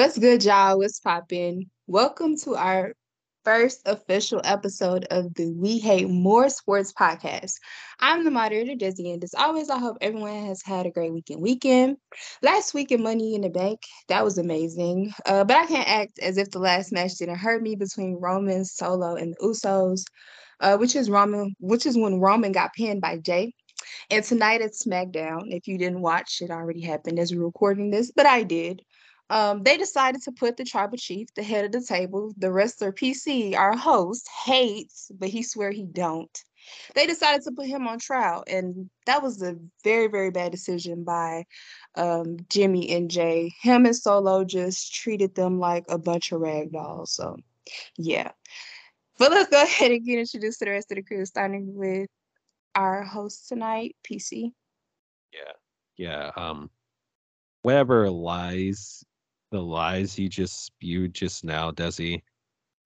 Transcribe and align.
What's 0.00 0.16
good, 0.16 0.42
y'all? 0.42 0.78
What's 0.78 0.98
poppin'? 0.98 1.68
Welcome 1.86 2.38
to 2.44 2.56
our 2.56 2.94
first 3.44 3.82
official 3.84 4.40
episode 4.44 5.04
of 5.10 5.34
the 5.34 5.52
We 5.52 5.76
Hate 5.76 6.08
More 6.08 6.48
Sports 6.48 6.90
podcast. 6.98 7.52
I'm 8.00 8.24
the 8.24 8.30
moderator, 8.30 8.72
Dezzy, 8.72 9.12
and 9.12 9.22
as 9.22 9.34
always, 9.34 9.68
I 9.68 9.78
hope 9.78 9.98
everyone 10.00 10.46
has 10.46 10.62
had 10.62 10.86
a 10.86 10.90
great 10.90 11.12
weekend. 11.12 11.42
Weekend 11.42 11.96
last 12.40 12.72
week 12.72 12.92
in 12.92 13.02
Money 13.02 13.34
in 13.34 13.42
the 13.42 13.50
Bank, 13.50 13.80
that 14.08 14.24
was 14.24 14.38
amazing. 14.38 15.12
Uh, 15.26 15.44
but 15.44 15.58
I 15.58 15.66
can't 15.66 15.86
act 15.86 16.18
as 16.20 16.38
if 16.38 16.50
the 16.50 16.60
last 16.60 16.92
match 16.92 17.16
didn't 17.18 17.36
hurt 17.36 17.62
me 17.62 17.76
between 17.76 18.16
Roman 18.18 18.64
Solo 18.64 19.16
and 19.16 19.34
the 19.34 19.46
Usos, 19.46 20.04
uh, 20.60 20.78
which 20.78 20.96
is 20.96 21.10
Roman, 21.10 21.54
which 21.60 21.84
is 21.84 21.98
when 21.98 22.20
Roman 22.20 22.52
got 22.52 22.72
pinned 22.72 23.02
by 23.02 23.18
Jay. 23.18 23.52
And 24.08 24.24
tonight 24.24 24.62
at 24.62 24.72
SmackDown, 24.72 25.54
if 25.54 25.68
you 25.68 25.76
didn't 25.76 26.00
watch, 26.00 26.38
it 26.40 26.50
already 26.50 26.80
happened 26.80 27.18
as 27.18 27.34
we're 27.34 27.44
recording 27.44 27.90
this, 27.90 28.10
but 28.10 28.24
I 28.24 28.44
did. 28.44 28.80
Um, 29.30 29.62
they 29.62 29.76
decided 29.76 30.22
to 30.22 30.32
put 30.32 30.56
the 30.56 30.64
tribal 30.64 30.98
chief, 30.98 31.32
the 31.34 31.42
head 31.42 31.64
of 31.64 31.72
the 31.72 31.80
table, 31.80 32.34
the 32.36 32.52
wrestler 32.52 32.92
PC, 32.92 33.56
our 33.56 33.76
host, 33.76 34.28
hates, 34.44 35.10
but 35.14 35.28
he 35.28 35.44
swear 35.44 35.70
he 35.70 35.86
don't. 35.86 36.36
They 36.94 37.06
decided 37.06 37.42
to 37.42 37.52
put 37.52 37.66
him 37.66 37.86
on 37.86 38.00
trial, 38.00 38.44
and 38.48 38.90
that 39.06 39.22
was 39.22 39.40
a 39.40 39.56
very, 39.84 40.08
very 40.08 40.30
bad 40.30 40.50
decision 40.50 41.04
by 41.04 41.44
um, 41.94 42.38
Jimmy 42.48 42.90
and 42.90 43.10
Jay. 43.10 43.52
Him 43.62 43.86
and 43.86 43.96
Solo 43.96 44.44
just 44.44 44.92
treated 44.92 45.34
them 45.36 45.60
like 45.60 45.84
a 45.88 45.96
bunch 45.96 46.32
of 46.32 46.40
rag 46.40 46.72
dolls. 46.72 47.12
So, 47.12 47.36
yeah. 47.96 48.32
But 49.18 49.30
let's 49.30 49.50
go 49.50 49.62
ahead 49.62 49.92
and 49.92 50.04
get 50.04 50.18
introduced 50.18 50.58
to 50.58 50.64
the 50.64 50.72
rest 50.72 50.90
of 50.90 50.96
the 50.96 51.02
crew, 51.02 51.24
starting 51.24 51.74
with 51.74 52.08
our 52.74 53.04
host 53.04 53.48
tonight, 53.48 53.96
PC. 54.04 54.52
Yeah, 55.32 55.52
yeah. 55.96 56.30
Um, 56.36 56.68
whatever 57.62 58.10
lies 58.10 59.04
the 59.50 59.60
lies 59.60 60.18
you 60.18 60.28
just 60.28 60.64
spewed 60.64 61.14
just 61.14 61.44
now, 61.44 61.70
Dezzy. 61.70 62.22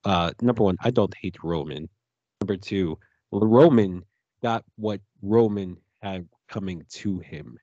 Uh, 0.04 0.32
number 0.40 0.62
one, 0.62 0.76
I 0.80 0.90
don't 0.90 1.14
hate 1.14 1.36
Roman. 1.42 1.88
Number 2.40 2.56
two, 2.56 2.98
Roman 3.32 4.04
got 4.42 4.64
what 4.76 5.00
Roman 5.22 5.76
had 6.02 6.28
coming 6.48 6.84
to 6.90 7.18
him. 7.20 7.58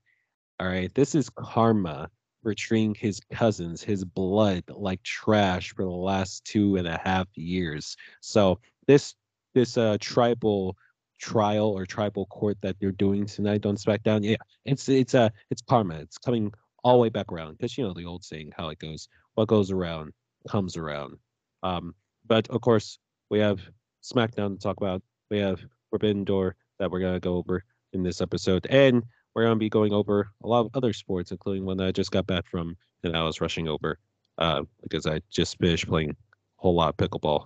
All 0.60 0.68
right, 0.68 0.94
this 0.94 1.16
is 1.16 1.30
karma 1.30 2.10
for 2.44 2.54
treating 2.56 2.96
his 2.96 3.22
cousins, 3.32 3.84
his 3.84 4.04
blood, 4.04 4.64
like 4.70 5.02
trash 5.04 5.74
for 5.74 5.84
the 5.84 5.90
last 5.90 6.44
two 6.46 6.78
and 6.78 6.88
a 6.88 7.00
half 7.04 7.28
years. 7.36 7.96
So 8.22 8.60
this 8.88 9.16
this 9.54 9.78
uh 9.78 9.98
tribal 10.00 10.76
trial 11.20 11.68
or 11.68 11.86
tribal 11.86 12.26
court 12.28 12.58
that 12.62 12.78
they're 12.80 12.92
doing 12.92 13.26
tonight 13.28 13.66
on 13.66 13.78
SmackDown, 13.78 14.24
yeah, 14.24 14.38
it's 14.66 14.90
it's 14.90 15.14
a 15.14 15.22
uh, 15.22 15.30
it's 15.52 15.62
karma. 15.62 15.96
It's 15.96 16.18
coming 16.18 16.52
all 16.84 16.94
the 16.94 17.02
way 17.02 17.10
back 17.10 17.32
around 17.32 17.58
because 17.58 17.78
you 17.78 17.84
know 17.84 17.94
the 17.94 18.06
old 18.06 18.24
saying 18.24 18.52
how 18.58 18.70
it 18.70 18.80
goes 18.80 19.08
what 19.36 19.48
goes 19.48 19.72
around 19.72 20.14
comes 20.50 20.78
around. 20.78 21.18
Um, 21.64 21.94
but 22.26 22.48
of 22.50 22.62
course 22.62 22.98
we 23.30 23.40
have 23.40 23.62
smackdown 24.04 24.56
to 24.56 24.58
talk 24.58 24.78
about. 24.78 25.02
We 25.30 25.40
have 25.40 25.62
forbidden 25.90 26.24
door 26.24 26.56
that 26.80 26.90
we're 26.90 27.00
going 27.00 27.14
to 27.14 27.20
go 27.20 27.36
over 27.36 27.64
in 27.94 28.04
this 28.04 28.22
episode 28.22 28.66
and 28.70 29.04
we're 29.36 29.44
going 29.44 29.56
to 29.56 29.60
be 29.60 29.70
going 29.70 29.94
over 29.94 30.30
a 30.44 30.48
lot 30.48 30.66
of 30.66 30.72
other 30.74 30.94
sports 30.94 31.32
including 31.32 31.66
one 31.66 31.78
that 31.78 31.88
i 31.88 31.92
just 31.92 32.12
got 32.12 32.26
back 32.26 32.46
from 32.48 32.76
and 33.04 33.16
i 33.16 33.24
was 33.24 33.42
rushing 33.42 33.68
over 33.68 34.00
uh, 34.38 34.64
because 34.82 35.06
i 35.06 35.22
just 35.30 35.58
finished 35.60 35.88
playing 35.88 36.10
a 36.12 36.16
whole 36.56 36.74
lot 36.74 36.90
of 36.90 36.98
pickleball. 36.98 37.46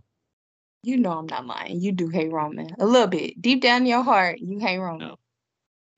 You 0.83 0.97
know 0.97 1.11
i'm 1.11 1.25
not 1.25 1.45
lying. 1.45 1.81
You 1.81 1.91
do 1.91 2.09
hate 2.09 2.31
roman 2.31 2.69
a 2.79 2.85
little 2.85 3.07
bit. 3.07 3.41
Deep 3.41 3.61
down 3.61 3.81
in 3.81 3.87
your 3.87 4.03
heart 4.03 4.39
you 4.39 4.59
hate 4.59 4.77
roman 4.77 5.07
no. 5.07 5.19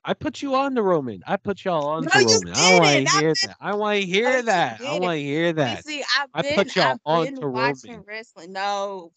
I 0.04 0.14
put 0.14 0.42
you 0.42 0.54
on 0.54 0.74
the 0.74 0.82
Roman. 0.82 1.22
I 1.26 1.36
put 1.36 1.64
y'all 1.64 1.86
on 1.86 2.04
no, 2.04 2.10
the 2.12 2.26
Roman. 2.26 2.54
I 2.54 2.74
want 2.74 3.08
to 3.08 3.18
hear 3.18 3.34
that. 3.42 3.56
I 3.60 3.74
want 3.74 4.00
to 4.00 4.06
hear 4.06 4.42
that. 4.42 4.80
I 4.80 4.92
want 4.92 5.12
to 5.12 5.20
hear 5.20 5.52
that. 5.52 5.84
See, 5.84 6.02
I've 6.18 6.32
been, 6.42 6.52
I 6.52 6.56
put 6.56 6.76
y'all 6.76 6.84
I've 6.92 6.98
on 7.04 7.26
to 7.34 7.48
watching 7.48 7.92
Roman. 7.92 8.04
wrestling. 8.06 8.52
No. 8.52 9.12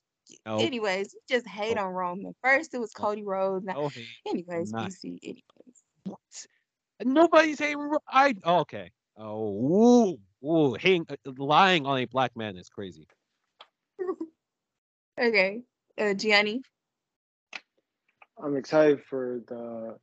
no. 0.46 0.58
Anyways, 0.60 1.14
you 1.14 1.20
just 1.30 1.48
hate 1.48 1.78
on 1.78 1.94
Roman. 1.94 2.34
First 2.44 2.74
it 2.74 2.80
was 2.80 2.92
Cody 2.92 3.24
Rhodes. 3.24 3.64
Now, 3.66 3.76
oh, 3.78 3.92
anyways, 4.28 4.74
not. 4.74 4.90
BC. 4.90 5.20
Anyways. 5.24 5.42
What? 6.06 6.20
Nobody's 7.04 7.60
hating. 7.60 7.92
I 8.10 8.34
oh, 8.44 8.60
okay. 8.60 8.92
Oh, 9.18 10.18
ooh, 10.44 10.48
ooh, 10.48 10.74
hating, 10.74 11.06
uh, 11.10 11.16
lying 11.38 11.86
on 11.86 12.00
a 12.00 12.06
black 12.06 12.36
man 12.36 12.58
is 12.58 12.70
crazy. 12.70 13.08
okay, 15.20 15.62
uh, 16.00 16.14
Gianni. 16.14 16.64
I'm 18.44 18.56
excited 18.56 19.02
for 19.08 19.42
the 19.48 19.98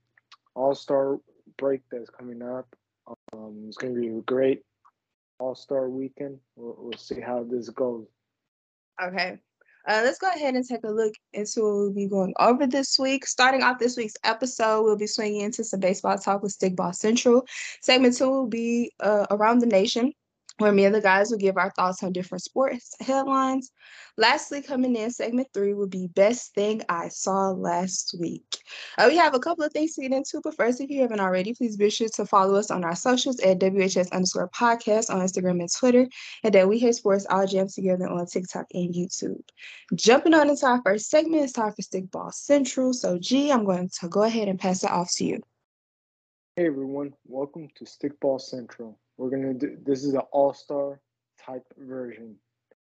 all 0.59 0.75
Star 0.75 1.19
break 1.57 1.83
that's 1.91 2.11
coming 2.11 2.43
up. 2.43 2.67
Um, 3.33 3.65
it's 3.69 3.77
going 3.77 3.95
to 3.95 4.01
be 4.01 4.09
a 4.09 4.21
great 4.23 4.63
All 5.39 5.55
Star 5.55 5.89
weekend. 5.89 6.39
We'll, 6.57 6.77
we'll, 6.79 6.99
see 6.99 7.21
how 7.21 7.47
this 7.49 7.69
goes. 7.71 8.07
Okay. 9.03 9.39
Uh, 9.87 10.03
let's 10.05 10.19
go 10.19 10.29
ahead 10.29 10.55
and 10.55 10.67
take 10.67 10.85
a 10.85 10.91
look 10.91 11.15
into 11.33 11.63
what 11.63 11.75
we'll 11.75 11.93
be 11.93 12.09
going 12.09 12.35
over 12.41 12.67
this 12.67 12.99
week. 12.99 13.27
Starting 13.27 13.63
off 13.63 13.79
this 13.79 13.97
week's 13.97 14.17
episode, 14.25 14.83
we'll 14.83 14.97
be 14.97 15.07
swinging 15.07 15.43
into 15.43 15.65
some 15.65 15.81
baseball 15.81 16.19
talk 16.19 16.43
with 16.43 16.59
Stickball 16.59 16.95
Central. 16.95 17.47
Segment 17.81 18.17
two 18.17 18.29
will 18.29 18.49
be 18.49 18.93
uh, 19.01 19.27
around 19.31 19.61
the 19.61 19.67
nation 19.67 20.13
where 20.59 20.73
me 20.73 20.85
and 20.85 20.95
the 20.95 21.01
guys 21.01 21.31
will 21.31 21.39
give 21.39 21.57
our 21.57 21.71
thoughts 21.71 22.03
on 22.03 22.13
different 22.13 22.43
sports 22.43 22.95
headlines. 23.01 23.71
Lastly, 24.17 24.61
coming 24.61 24.97
in, 24.97 25.11
segment 25.13 25.49
three 25.55 25.75
will 25.75 25.87
be 25.87 26.09
best 26.09 26.53
thing 26.55 26.83
I 26.89 27.09
saw 27.09 27.51
last 27.51 28.17
week. 28.19 28.59
Uh, 28.99 29.07
we 29.09 29.17
have 29.17 29.35
a 29.35 29.39
couple 29.39 29.65
of 29.65 29.73
things 29.73 29.95
to 29.95 30.03
get 30.03 30.13
into, 30.13 30.41
but 30.43 30.57
first, 30.57 30.81
if 30.81 30.91
you 30.91 31.01
haven't 31.03 31.21
already, 31.21 31.55
please 31.55 31.77
be 31.77 31.89
sure 31.89 32.09
to 32.17 32.27
follow 32.27 32.57
us 32.57 32.73
on 32.73 32.85
our 32.85 32.97
socials 32.97 33.39
at 33.41 33.61
WHS 33.61 34.11
underscore 34.11 34.51
podcast 34.51 35.11
on 35.11 35.21
Instagram 35.21 35.61
and 35.61 35.73
Twitter, 35.73 36.09
and 36.43 36.53
that 36.53 36.69
we 36.69 36.81
hate 36.81 36.97
sports 36.97 37.27
all 37.31 37.47
jammed 37.47 37.71
together 37.71 38.09
on 38.09 38.27
TikTok 38.27 38.67
and 38.75 38.93
YouTube. 38.93 39.41
Jumping 39.95 40.35
on 40.35 40.51
into 40.51 40.67
our 40.67 40.83
first 40.85 41.09
segment, 41.09 41.45
it's 41.45 41.53
time 41.53 41.73
for 41.73 41.83
Stickball 41.83 42.33
Central. 42.33 42.93
So, 42.93 43.19
G, 43.19 43.53
I'm 43.53 43.65
going 43.65 43.91
to 44.01 44.09
go 44.09 44.25
ahead 44.25 44.49
and 44.49 44.59
pass 44.59 44.83
it 44.83 44.91
off 44.91 45.13
to 45.15 45.25
you. 45.25 45.41
Hey 46.57 46.67
everyone, 46.67 47.15
welcome 47.25 47.69
to 47.77 47.85
Stickball 47.85 48.41
Central. 48.41 48.99
We're 49.19 49.31
gonna 49.31 49.53
do 49.53 49.77
this 49.85 50.05
is 50.05 50.15
an 50.15 50.23
all-star 50.33 51.01
type 51.45 51.65
version 51.77 52.37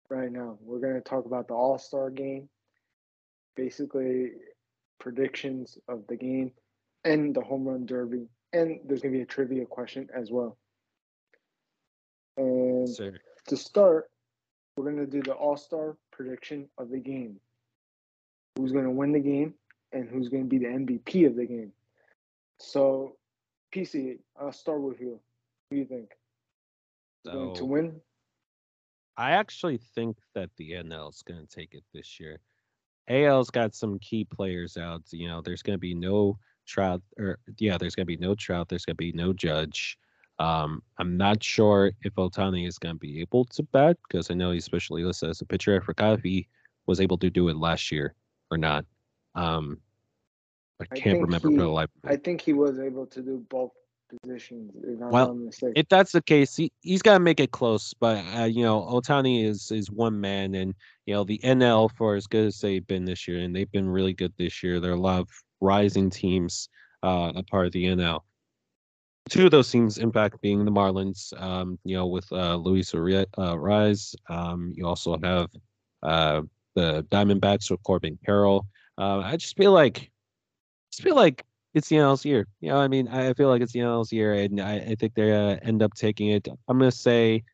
right 0.08 0.32
now. 0.32 0.58
We're 0.62 0.80
gonna 0.80 1.02
talk 1.02 1.26
about 1.26 1.46
the 1.46 1.54
all-star 1.54 2.10
game, 2.10 2.48
basically 3.54 4.32
predictions 4.98 5.78
of 5.88 6.06
the 6.08 6.16
game 6.16 6.52
and 7.04 7.34
the 7.34 7.42
home 7.42 7.68
run 7.68 7.84
derby. 7.84 8.28
And 8.54 8.80
there's 8.86 9.02
gonna 9.02 9.12
be 9.12 9.20
a 9.20 9.26
trivia 9.26 9.66
question 9.66 10.08
as 10.14 10.30
well. 10.30 10.56
And 12.38 12.88
to 13.46 13.56
start, 13.56 14.10
we're 14.76 14.90
gonna 14.90 15.06
do 15.06 15.22
the 15.22 15.34
all-star 15.34 15.98
prediction 16.12 16.66
of 16.78 16.88
the 16.88 16.98
game. 16.98 17.38
Who's 18.56 18.72
gonna 18.72 18.90
win 18.90 19.12
the 19.12 19.20
game 19.20 19.54
and 19.92 20.08
who's 20.08 20.30
gonna 20.30 20.44
be 20.44 20.58
the 20.58 20.66
MVP 20.66 21.26
of 21.26 21.36
the 21.36 21.44
game. 21.44 21.72
So 22.58 23.18
PC, 23.70 24.18
I'll 24.40 24.52
start 24.52 24.80
with 24.80 24.98
you. 24.98 25.20
What 25.68 25.72
do 25.72 25.76
you 25.76 25.84
think? 25.84 26.10
So, 27.24 27.52
to 27.54 27.64
win? 27.64 28.00
I 29.16 29.32
actually 29.32 29.78
think 29.78 30.16
that 30.34 30.50
the 30.56 30.72
NL 30.72 31.10
is 31.10 31.22
going 31.22 31.46
to 31.46 31.46
take 31.46 31.74
it 31.74 31.84
this 31.92 32.18
year. 32.18 32.40
AL's 33.08 33.50
got 33.50 33.74
some 33.74 33.98
key 33.98 34.24
players 34.24 34.76
out. 34.76 35.02
You 35.10 35.28
know, 35.28 35.40
there's 35.40 35.62
going 35.62 35.74
to 35.74 35.80
be 35.80 35.94
no 35.94 36.38
Trout, 36.66 37.02
or 37.18 37.38
yeah, 37.58 37.76
there's 37.76 37.94
going 37.94 38.06
to 38.06 38.16
be 38.16 38.16
no 38.16 38.34
Trout. 38.34 38.68
There's 38.68 38.84
going 38.84 38.94
to 38.94 38.98
be 38.98 39.12
no 39.12 39.32
Judge. 39.32 39.98
Um, 40.38 40.82
I'm 40.98 41.16
not 41.16 41.42
sure 41.42 41.92
if 42.02 42.14
Ohtani 42.14 42.66
is 42.66 42.78
going 42.78 42.94
to 42.94 42.98
be 42.98 43.20
able 43.20 43.44
to 43.46 43.62
bat 43.64 43.96
because 44.08 44.30
I 44.30 44.34
know 44.34 44.50
he's 44.50 44.64
especially 44.64 45.04
listed 45.04 45.30
as 45.30 45.40
a 45.40 45.44
pitcher. 45.44 45.76
I 45.80 45.84
forgot 45.84 46.18
if 46.18 46.22
he 46.22 46.48
was 46.86 47.00
able 47.00 47.18
to 47.18 47.30
do 47.30 47.48
it 47.48 47.56
last 47.56 47.92
year 47.92 48.14
or 48.50 48.58
not. 48.58 48.84
Um, 49.34 49.78
I 50.80 50.96
can't 50.96 51.18
I 51.18 51.20
remember 51.20 51.50
he, 51.50 51.56
for 51.56 51.62
the 51.62 51.68
life. 51.68 51.90
I 52.04 52.16
think 52.16 52.40
he 52.40 52.54
was 52.54 52.78
able 52.78 53.06
to 53.06 53.22
do 53.22 53.44
both 53.50 53.72
positions. 54.20 54.72
well, 54.74 55.48
if 55.74 55.88
that's 55.88 56.12
the 56.12 56.22
case, 56.22 56.56
he 56.56 56.72
he's 56.80 57.02
got 57.02 57.14
to 57.14 57.20
make 57.20 57.40
it 57.40 57.50
close. 57.50 57.94
But 57.94 58.24
uh, 58.36 58.44
you 58.44 58.62
know, 58.62 58.80
Ohtani 58.80 59.44
is 59.44 59.70
is 59.70 59.90
one 59.90 60.20
man, 60.20 60.54
and 60.54 60.74
you 61.06 61.14
know 61.14 61.24
the 61.24 61.38
NL 61.44 61.90
for 61.96 62.16
as 62.16 62.26
good 62.26 62.46
as 62.46 62.60
they've 62.60 62.86
been 62.86 63.04
this 63.04 63.26
year, 63.26 63.40
and 63.40 63.54
they've 63.54 63.70
been 63.70 63.88
really 63.88 64.12
good 64.12 64.32
this 64.38 64.62
year. 64.62 64.80
There 64.80 64.90
are 64.90 64.94
a 64.94 65.00
lot 65.00 65.20
of 65.20 65.28
rising 65.60 66.10
teams 66.10 66.68
uh, 67.02 67.32
a 67.34 67.42
part 67.42 67.66
of 67.66 67.72
the 67.72 67.84
NL. 67.84 68.20
Two 69.30 69.44
of 69.44 69.50
those 69.50 69.70
teams, 69.70 69.98
in 69.98 70.10
fact, 70.10 70.40
being 70.40 70.64
the 70.64 70.70
Marlins. 70.70 71.32
Um, 71.40 71.78
you 71.84 71.96
know, 71.96 72.06
with 72.06 72.30
uh, 72.32 72.56
Luis 72.56 72.94
uh, 72.94 73.58
Rise. 73.58 74.14
Um, 74.28 74.72
you 74.74 74.86
also 74.86 75.16
have 75.22 75.48
uh, 76.02 76.42
the 76.74 77.06
Diamondbacks 77.10 77.70
with 77.70 77.82
Corbin 77.84 78.18
Carroll. 78.24 78.66
Uh, 78.98 79.18
I 79.20 79.36
just 79.36 79.56
feel 79.56 79.72
like, 79.72 79.98
I 79.98 80.08
just 80.90 81.02
feel 81.02 81.16
like 81.16 81.44
it's 81.74 81.88
the 81.88 81.96
NL's 81.96 82.24
year. 82.24 82.46
You 82.60 82.70
know, 82.70 82.78
I 82.78 82.88
mean, 82.88 83.08
I 83.08 83.32
feel 83.34 83.48
like 83.48 83.62
it's 83.62 83.72
the 83.72 83.80
NL's 83.80 84.12
year, 84.12 84.34
and 84.34 84.60
I, 84.60 84.76
I 84.76 84.94
think 84.94 85.14
they're 85.14 85.34
gonna 85.34 85.60
end 85.62 85.82
up 85.82 85.94
taking 85.94 86.28
it. 86.28 86.48
I'm 86.68 86.78
gonna 86.78 86.90
say, 86.90 87.44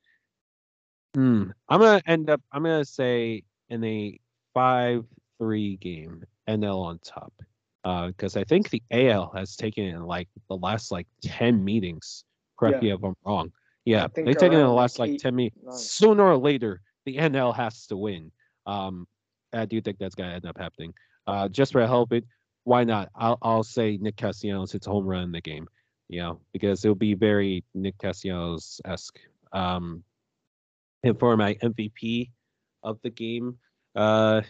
hmm, 1.15 1.45
I'm 1.69 1.81
gonna 1.81 2.03
end 2.07 2.31
up. 2.31 2.41
I'm 2.53 2.63
gonna 2.63 2.85
say 2.85 3.45
in 3.69 3.85
a 3.85 4.19
five-three 4.55 5.77
game, 5.77 6.25
NL 6.49 6.83
on 6.83 7.01
top, 7.05 7.33
because 8.09 8.37
uh, 8.37 8.41
I 8.41 8.45
think 8.45 8.71
the 8.71 8.83
AL 8.91 9.33
has 9.35 9.57
taken 9.57 9.85
it 9.85 9.95
in 9.95 10.03
like 10.03 10.29
the 10.49 10.57
last 10.57 10.91
like 10.91 11.07
ten 11.23 11.65
meetings. 11.65 12.25
Correct 12.59 12.83
yeah. 12.83 12.91
me 12.91 12.95
if 12.95 13.05
I'm 13.05 13.15
wrong. 13.25 13.53
Yeah, 13.85 14.09
think 14.09 14.27
they 14.27 14.35
taken 14.35 14.59
it 14.59 14.61
in 14.61 14.67
the 14.67 14.73
last 14.73 14.99
like 14.99 15.13
eight, 15.13 15.21
ten 15.21 15.37
minutes. 15.37 15.57
nine. 15.63 15.77
Sooner 15.77 16.25
or 16.25 16.37
later, 16.37 16.81
the 17.07 17.17
NL 17.17 17.55
has 17.55 17.87
to 17.87 17.97
win. 17.97 18.33
Um, 18.67 19.07
I 19.53 19.65
do 19.65 19.81
think 19.81 19.99
that's 19.99 20.15
gonna 20.15 20.35
end 20.35 20.45
up 20.45 20.59
happening. 20.59 20.93
Uh, 21.27 21.49
just 21.49 21.73
for 21.73 21.87
help 21.87 22.13
it, 22.13 22.25
why 22.69 22.85
not? 22.85 23.09
I'll 23.17 23.39
I'll 23.41 23.65
say 23.65 23.97
Nick 23.97 24.17
Castellanos 24.17 24.73
hits 24.73 24.87
a 24.87 24.91
home 24.91 25.07
run 25.07 25.25
in 25.25 25.33
the 25.33 25.41
game. 25.41 25.67
You 26.09 26.21
know, 26.21 26.41
because 26.53 26.85
it'll 26.85 26.95
be 26.95 27.15
very 27.15 27.65
Nick 27.75 27.99
Castellanos 27.99 28.81
esque. 28.85 29.19
Um, 29.53 30.05
and 31.03 31.19
for 31.19 31.37
my 31.37 31.55
MVP 31.55 32.31
of 32.83 32.99
the 33.03 33.11
game, 33.11 33.59
uh, 33.95 34.43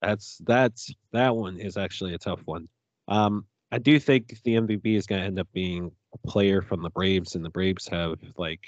that's 0.00 0.38
that's 0.46 0.90
that 1.12 1.36
one 1.36 1.58
is 1.58 1.76
actually 1.76 2.14
a 2.14 2.18
tough 2.18 2.40
one. 2.46 2.68
Um, 3.08 3.44
I 3.70 3.78
do 3.78 3.98
think 3.98 4.40
the 4.44 4.54
MVP 4.54 4.96
is 4.96 5.06
going 5.06 5.20
to 5.20 5.26
end 5.26 5.38
up 5.38 5.48
being 5.52 5.90
a 6.14 6.28
player 6.28 6.62
from 6.62 6.82
the 6.82 6.90
Braves, 6.90 7.34
and 7.34 7.44
the 7.44 7.50
Braves 7.50 7.86
have 7.88 8.18
like 8.38 8.64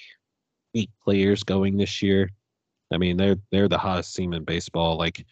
eight 0.74 0.90
players 1.02 1.42
going 1.42 1.78
this 1.78 2.02
year. 2.02 2.30
I 2.92 2.98
mean, 2.98 3.16
they're 3.16 3.36
they're 3.50 3.68
the 3.68 3.78
hottest 3.78 4.14
team 4.14 4.34
in 4.34 4.44
baseball. 4.44 4.98
Like 4.98 5.24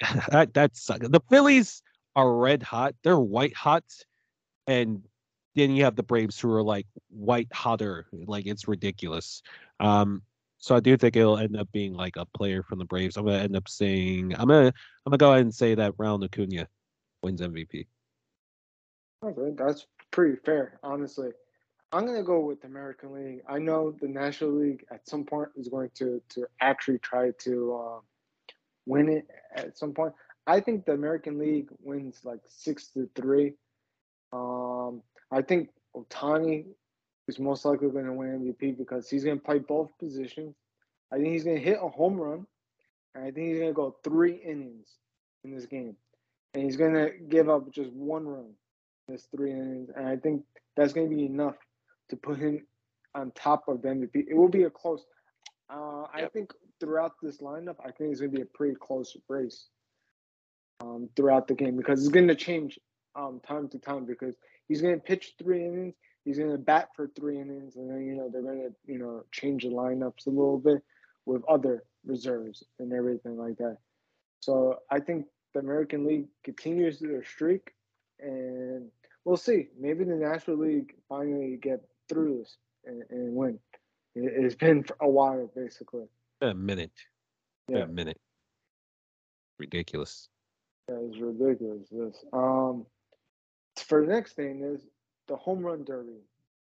that 0.30 0.54
that's 0.54 0.86
the 0.86 1.20
Phillies 1.28 1.82
are 2.16 2.34
red 2.36 2.62
hot. 2.62 2.94
They're 3.02 3.18
white 3.18 3.54
hot, 3.54 3.84
and 4.66 5.02
then 5.54 5.70
you 5.70 5.84
have 5.84 5.96
the 5.96 6.02
Braves 6.02 6.38
who 6.38 6.52
are 6.52 6.62
like 6.62 6.86
white 7.10 7.52
hotter. 7.52 8.06
Like 8.12 8.46
it's 8.46 8.68
ridiculous. 8.68 9.42
Um, 9.80 10.22
so 10.58 10.74
I 10.74 10.80
do 10.80 10.96
think 10.96 11.16
it'll 11.16 11.38
end 11.38 11.56
up 11.56 11.70
being 11.72 11.92
like 11.92 12.16
a 12.16 12.24
player 12.24 12.62
from 12.62 12.78
the 12.78 12.84
Braves. 12.84 13.16
I'm 13.16 13.26
gonna 13.26 13.38
end 13.38 13.56
up 13.56 13.68
saying 13.68 14.34
I'm 14.34 14.48
gonna 14.48 14.68
I'm 14.68 15.10
gonna 15.10 15.18
go 15.18 15.32
ahead 15.32 15.42
and 15.42 15.54
say 15.54 15.74
that 15.74 15.94
Ronald 15.98 16.24
Acuna 16.24 16.68
wins 17.22 17.40
MVP. 17.40 17.86
Okay, 19.24 19.54
that's 19.56 19.86
pretty 20.10 20.36
fair, 20.44 20.78
honestly. 20.82 21.30
I'm 21.92 22.06
gonna 22.06 22.22
go 22.22 22.40
with 22.40 22.60
the 22.60 22.66
American 22.66 23.12
League. 23.12 23.42
I 23.48 23.58
know 23.58 23.92
the 24.00 24.08
National 24.08 24.52
League 24.52 24.84
at 24.90 25.08
some 25.08 25.24
point 25.24 25.50
is 25.56 25.68
going 25.68 25.90
to 25.96 26.20
to 26.30 26.46
actually 26.60 26.98
try 26.98 27.30
to 27.40 27.74
uh, 27.74 28.00
win 28.86 29.08
it 29.08 29.28
at 29.54 29.78
some 29.78 29.92
point. 29.92 30.12
I 30.46 30.60
think 30.60 30.84
the 30.84 30.92
American 30.92 31.38
League 31.38 31.68
wins 31.80 32.20
like 32.24 32.40
six 32.48 32.88
to 32.88 33.08
three. 33.14 33.54
Um, 34.32 35.02
I 35.30 35.42
think 35.42 35.70
Ohtani 35.96 36.66
is 37.28 37.38
most 37.38 37.64
likely 37.64 37.88
going 37.88 38.04
to 38.04 38.12
win 38.12 38.54
MVP 38.60 38.76
because 38.76 39.08
he's 39.08 39.24
going 39.24 39.38
to 39.38 39.44
play 39.44 39.58
both 39.58 39.90
positions. 39.98 40.54
I 41.12 41.16
think 41.16 41.28
he's 41.28 41.44
going 41.44 41.56
to 41.56 41.62
hit 41.62 41.78
a 41.80 41.88
home 41.88 42.20
run, 42.20 42.46
and 43.14 43.24
I 43.24 43.30
think 43.30 43.48
he's 43.48 43.58
going 43.58 43.70
to 43.70 43.74
go 43.74 43.96
three 44.04 44.34
innings 44.44 44.88
in 45.44 45.54
this 45.54 45.66
game, 45.66 45.96
and 46.52 46.62
he's 46.62 46.76
going 46.76 46.94
to 46.94 47.10
give 47.28 47.48
up 47.48 47.70
just 47.70 47.92
one 47.92 48.26
run 48.26 48.52
in 49.08 49.14
this 49.14 49.26
three 49.34 49.52
innings, 49.52 49.90
and 49.96 50.06
I 50.06 50.16
think 50.16 50.42
that's 50.76 50.92
going 50.92 51.08
to 51.08 51.14
be 51.14 51.24
enough 51.24 51.56
to 52.10 52.16
put 52.16 52.38
him 52.38 52.66
on 53.14 53.30
top 53.32 53.68
of 53.68 53.80
the 53.80 53.88
MVP. 53.88 54.26
It 54.28 54.36
will 54.36 54.48
be 54.48 54.64
a 54.64 54.70
close. 54.70 55.04
Uh, 55.70 56.02
I 56.12 56.28
think 56.32 56.52
throughout 56.80 57.12
this 57.22 57.38
lineup, 57.38 57.76
I 57.80 57.90
think 57.92 58.10
it's 58.10 58.20
going 58.20 58.32
to 58.32 58.36
be 58.36 58.42
a 58.42 58.56
pretty 58.56 58.74
close 58.74 59.16
race 59.28 59.68
um, 60.84 61.08
throughout 61.16 61.48
the 61.48 61.54
game 61.54 61.76
because 61.76 62.00
it's 62.00 62.12
going 62.12 62.28
to 62.28 62.34
change 62.34 62.78
um, 63.16 63.40
time 63.46 63.68
to 63.68 63.78
time 63.78 64.04
because 64.04 64.34
he's 64.68 64.82
going 64.82 64.94
to 64.94 65.00
pitch 65.00 65.34
three 65.38 65.64
innings, 65.64 65.94
he's 66.24 66.38
going 66.38 66.50
to 66.50 66.58
bat 66.58 66.88
for 66.94 67.08
three 67.08 67.40
innings, 67.40 67.76
and 67.76 67.90
then 67.90 68.04
you 68.04 68.14
know 68.14 68.28
they're 68.30 68.42
going 68.42 68.68
to 68.68 68.92
you 68.92 68.98
know 68.98 69.24
change 69.32 69.62
the 69.62 69.70
lineups 69.70 70.26
a 70.26 70.30
little 70.30 70.58
bit 70.58 70.82
with 71.26 71.42
other 71.48 71.84
reserves 72.04 72.62
and 72.78 72.92
everything 72.92 73.36
like 73.36 73.56
that. 73.56 73.78
So 74.40 74.80
I 74.90 75.00
think 75.00 75.26
the 75.54 75.60
American 75.60 76.06
League 76.06 76.26
continues 76.42 76.98
their 76.98 77.24
streak, 77.24 77.72
and 78.20 78.90
we'll 79.24 79.36
see. 79.36 79.68
Maybe 79.78 80.04
the 80.04 80.16
National 80.16 80.58
League 80.58 80.94
finally 81.08 81.58
get 81.60 81.80
through 82.08 82.38
this 82.38 82.56
and, 82.84 83.02
and 83.10 83.34
win. 83.34 83.58
It, 84.14 84.32
it's 84.44 84.54
been 84.54 84.84
a 85.00 85.08
while, 85.08 85.50
basically. 85.56 86.04
A 86.42 86.52
minute. 86.52 86.92
Yeah. 87.68 87.78
Yeah. 87.78 87.84
A 87.84 87.86
minute. 87.86 88.20
Ridiculous. 89.58 90.28
That 90.88 91.10
is 91.10 91.18
ridiculous. 91.18 91.88
This. 91.90 92.24
Um, 92.32 92.86
for 93.76 94.04
the 94.04 94.12
next 94.12 94.34
thing 94.34 94.62
is 94.62 94.86
the 95.28 95.36
home 95.36 95.62
run 95.62 95.84
derby. 95.84 96.20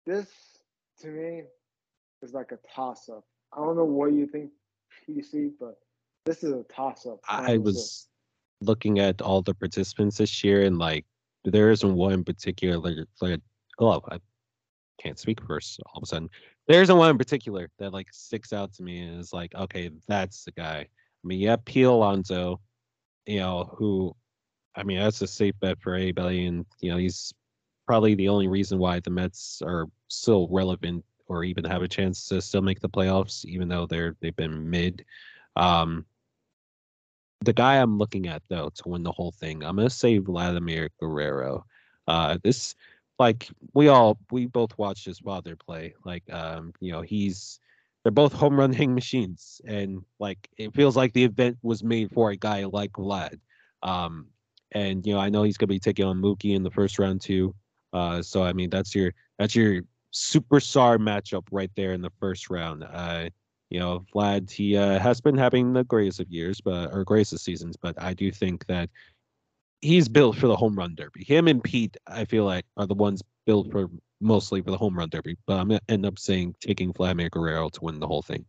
This 0.06 0.28
to 1.00 1.08
me 1.08 1.42
is 2.22 2.34
like 2.34 2.52
a 2.52 2.58
toss 2.74 3.08
up. 3.08 3.24
I 3.52 3.58
don't 3.58 3.76
know 3.76 3.84
what 3.84 4.12
you 4.12 4.26
think, 4.26 4.50
PC, 5.08 5.52
but 5.58 5.78
this 6.24 6.42
is 6.42 6.52
a 6.52 6.64
toss 6.64 7.06
up. 7.06 7.20
I 7.28 7.58
was 7.58 8.08
looking 8.60 8.98
at 8.98 9.20
all 9.20 9.42
the 9.42 9.54
participants 9.54 10.18
this 10.18 10.44
year, 10.44 10.62
and 10.62 10.78
like 10.78 11.06
there 11.44 11.70
isn't 11.70 11.94
one 11.94 12.12
in 12.12 12.24
particular. 12.24 12.78
Like, 12.78 13.06
like 13.20 13.40
oh, 13.78 14.00
I 14.10 14.18
can't 15.00 15.18
speak 15.18 15.40
first. 15.46 15.80
All 15.86 15.98
of 15.98 16.02
a 16.02 16.06
sudden, 16.06 16.28
there 16.68 16.82
isn't 16.82 16.96
one 16.96 17.10
in 17.10 17.18
particular 17.18 17.70
that 17.78 17.92
like 17.92 18.08
sticks 18.12 18.52
out 18.52 18.72
to 18.74 18.82
me 18.82 19.00
and 19.00 19.18
is 19.18 19.32
like, 19.32 19.54
okay, 19.54 19.90
that's 20.06 20.44
the 20.44 20.52
guy. 20.52 20.80
I 20.80 21.26
mean, 21.26 21.46
have 21.46 21.64
P. 21.64 21.82
Alonso, 21.82 22.60
you 23.26 23.38
know, 23.38 23.74
who, 23.76 24.14
I 24.74 24.82
mean, 24.82 24.98
that's 24.98 25.22
a 25.22 25.26
safe 25.26 25.54
bet 25.60 25.80
for 25.80 25.94
anybody, 25.94 26.46
and 26.46 26.66
you 26.80 26.90
know, 26.90 26.96
he's 26.96 27.32
probably 27.86 28.14
the 28.14 28.28
only 28.28 28.48
reason 28.48 28.78
why 28.78 29.00
the 29.00 29.10
Mets 29.10 29.62
are 29.64 29.86
still 30.08 30.48
relevant 30.50 31.04
or 31.26 31.44
even 31.44 31.64
have 31.64 31.82
a 31.82 31.88
chance 31.88 32.28
to 32.28 32.40
still 32.40 32.62
make 32.62 32.80
the 32.80 32.88
playoffs, 32.88 33.44
even 33.44 33.68
though 33.68 33.86
they're 33.86 34.16
they've 34.20 34.36
been 34.36 34.68
mid. 34.70 35.04
Um, 35.56 36.06
the 37.40 37.52
guy 37.52 37.76
I'm 37.76 37.98
looking 37.98 38.28
at 38.28 38.42
though 38.48 38.70
to 38.74 38.88
win 38.88 39.02
the 39.02 39.12
whole 39.12 39.32
thing, 39.32 39.64
I'm 39.64 39.76
gonna 39.76 39.90
say 39.90 40.18
Vladimir 40.18 40.90
Guerrero. 41.00 41.64
Uh, 42.06 42.38
this 42.42 42.74
like 43.18 43.48
we 43.74 43.88
all 43.88 44.18
we 44.30 44.46
both 44.46 44.76
watched 44.78 45.04
his 45.04 45.18
father 45.18 45.56
play. 45.56 45.94
Like 46.04 46.24
um, 46.32 46.72
you 46.80 46.92
know, 46.92 47.02
he's 47.02 47.60
they're 48.02 48.12
both 48.12 48.32
home 48.32 48.58
run 48.58 48.72
hitting 48.72 48.94
machines, 48.94 49.60
and 49.66 50.02
like 50.18 50.48
it 50.56 50.74
feels 50.74 50.96
like 50.96 51.12
the 51.12 51.24
event 51.24 51.58
was 51.62 51.84
made 51.84 52.10
for 52.12 52.30
a 52.30 52.36
guy 52.36 52.64
like 52.64 52.92
Vlad. 52.92 53.38
Um, 53.82 54.26
and 54.72 55.06
you 55.06 55.14
know, 55.14 55.20
I 55.20 55.28
know 55.28 55.42
he's 55.42 55.56
gonna 55.56 55.68
be 55.68 55.78
taking 55.78 56.04
on 56.04 56.20
Mookie 56.20 56.54
in 56.54 56.62
the 56.62 56.70
first 56.70 56.98
round 56.98 57.20
too. 57.20 57.54
Uh, 57.92 58.22
so 58.22 58.42
I 58.42 58.52
mean, 58.52 58.70
that's 58.70 58.94
your 58.94 59.12
that's 59.38 59.54
your 59.54 59.82
superstar 60.12 60.98
matchup 60.98 61.46
right 61.50 61.70
there 61.76 61.92
in 61.92 62.02
the 62.02 62.12
first 62.20 62.50
round. 62.50 62.84
Uh, 62.84 63.28
you 63.70 63.78
know, 63.78 64.04
Vlad, 64.14 64.50
he 64.50 64.76
uh, 64.76 64.98
has 64.98 65.20
been 65.20 65.36
having 65.38 65.72
the 65.72 65.84
greatest 65.84 66.20
of 66.20 66.30
years, 66.30 66.60
but 66.60 66.92
or 66.92 67.04
greatest 67.04 67.32
of 67.32 67.40
seasons, 67.40 67.76
but 67.76 68.00
I 68.02 68.12
do 68.14 68.30
think 68.30 68.66
that 68.66 68.90
he's 69.80 70.08
built 70.08 70.36
for 70.36 70.46
the 70.46 70.56
home 70.56 70.76
run 70.76 70.94
derby. 70.94 71.24
Him 71.24 71.48
and 71.48 71.62
Pete, 71.62 71.96
I 72.06 72.24
feel 72.24 72.44
like, 72.44 72.64
are 72.76 72.86
the 72.86 72.94
ones 72.94 73.22
built 73.46 73.70
for 73.70 73.88
mostly 74.22 74.62
for 74.62 74.70
the 74.70 74.78
home 74.78 74.96
run 74.96 75.08
derby. 75.08 75.36
But 75.46 75.58
I'm 75.58 75.68
gonna 75.68 75.80
end 75.88 76.06
up 76.06 76.18
saying 76.18 76.56
taking 76.60 76.92
Vladimir 76.92 77.28
Guerrero 77.28 77.68
to 77.68 77.80
win 77.82 78.00
the 78.00 78.06
whole 78.06 78.22
thing. 78.22 78.44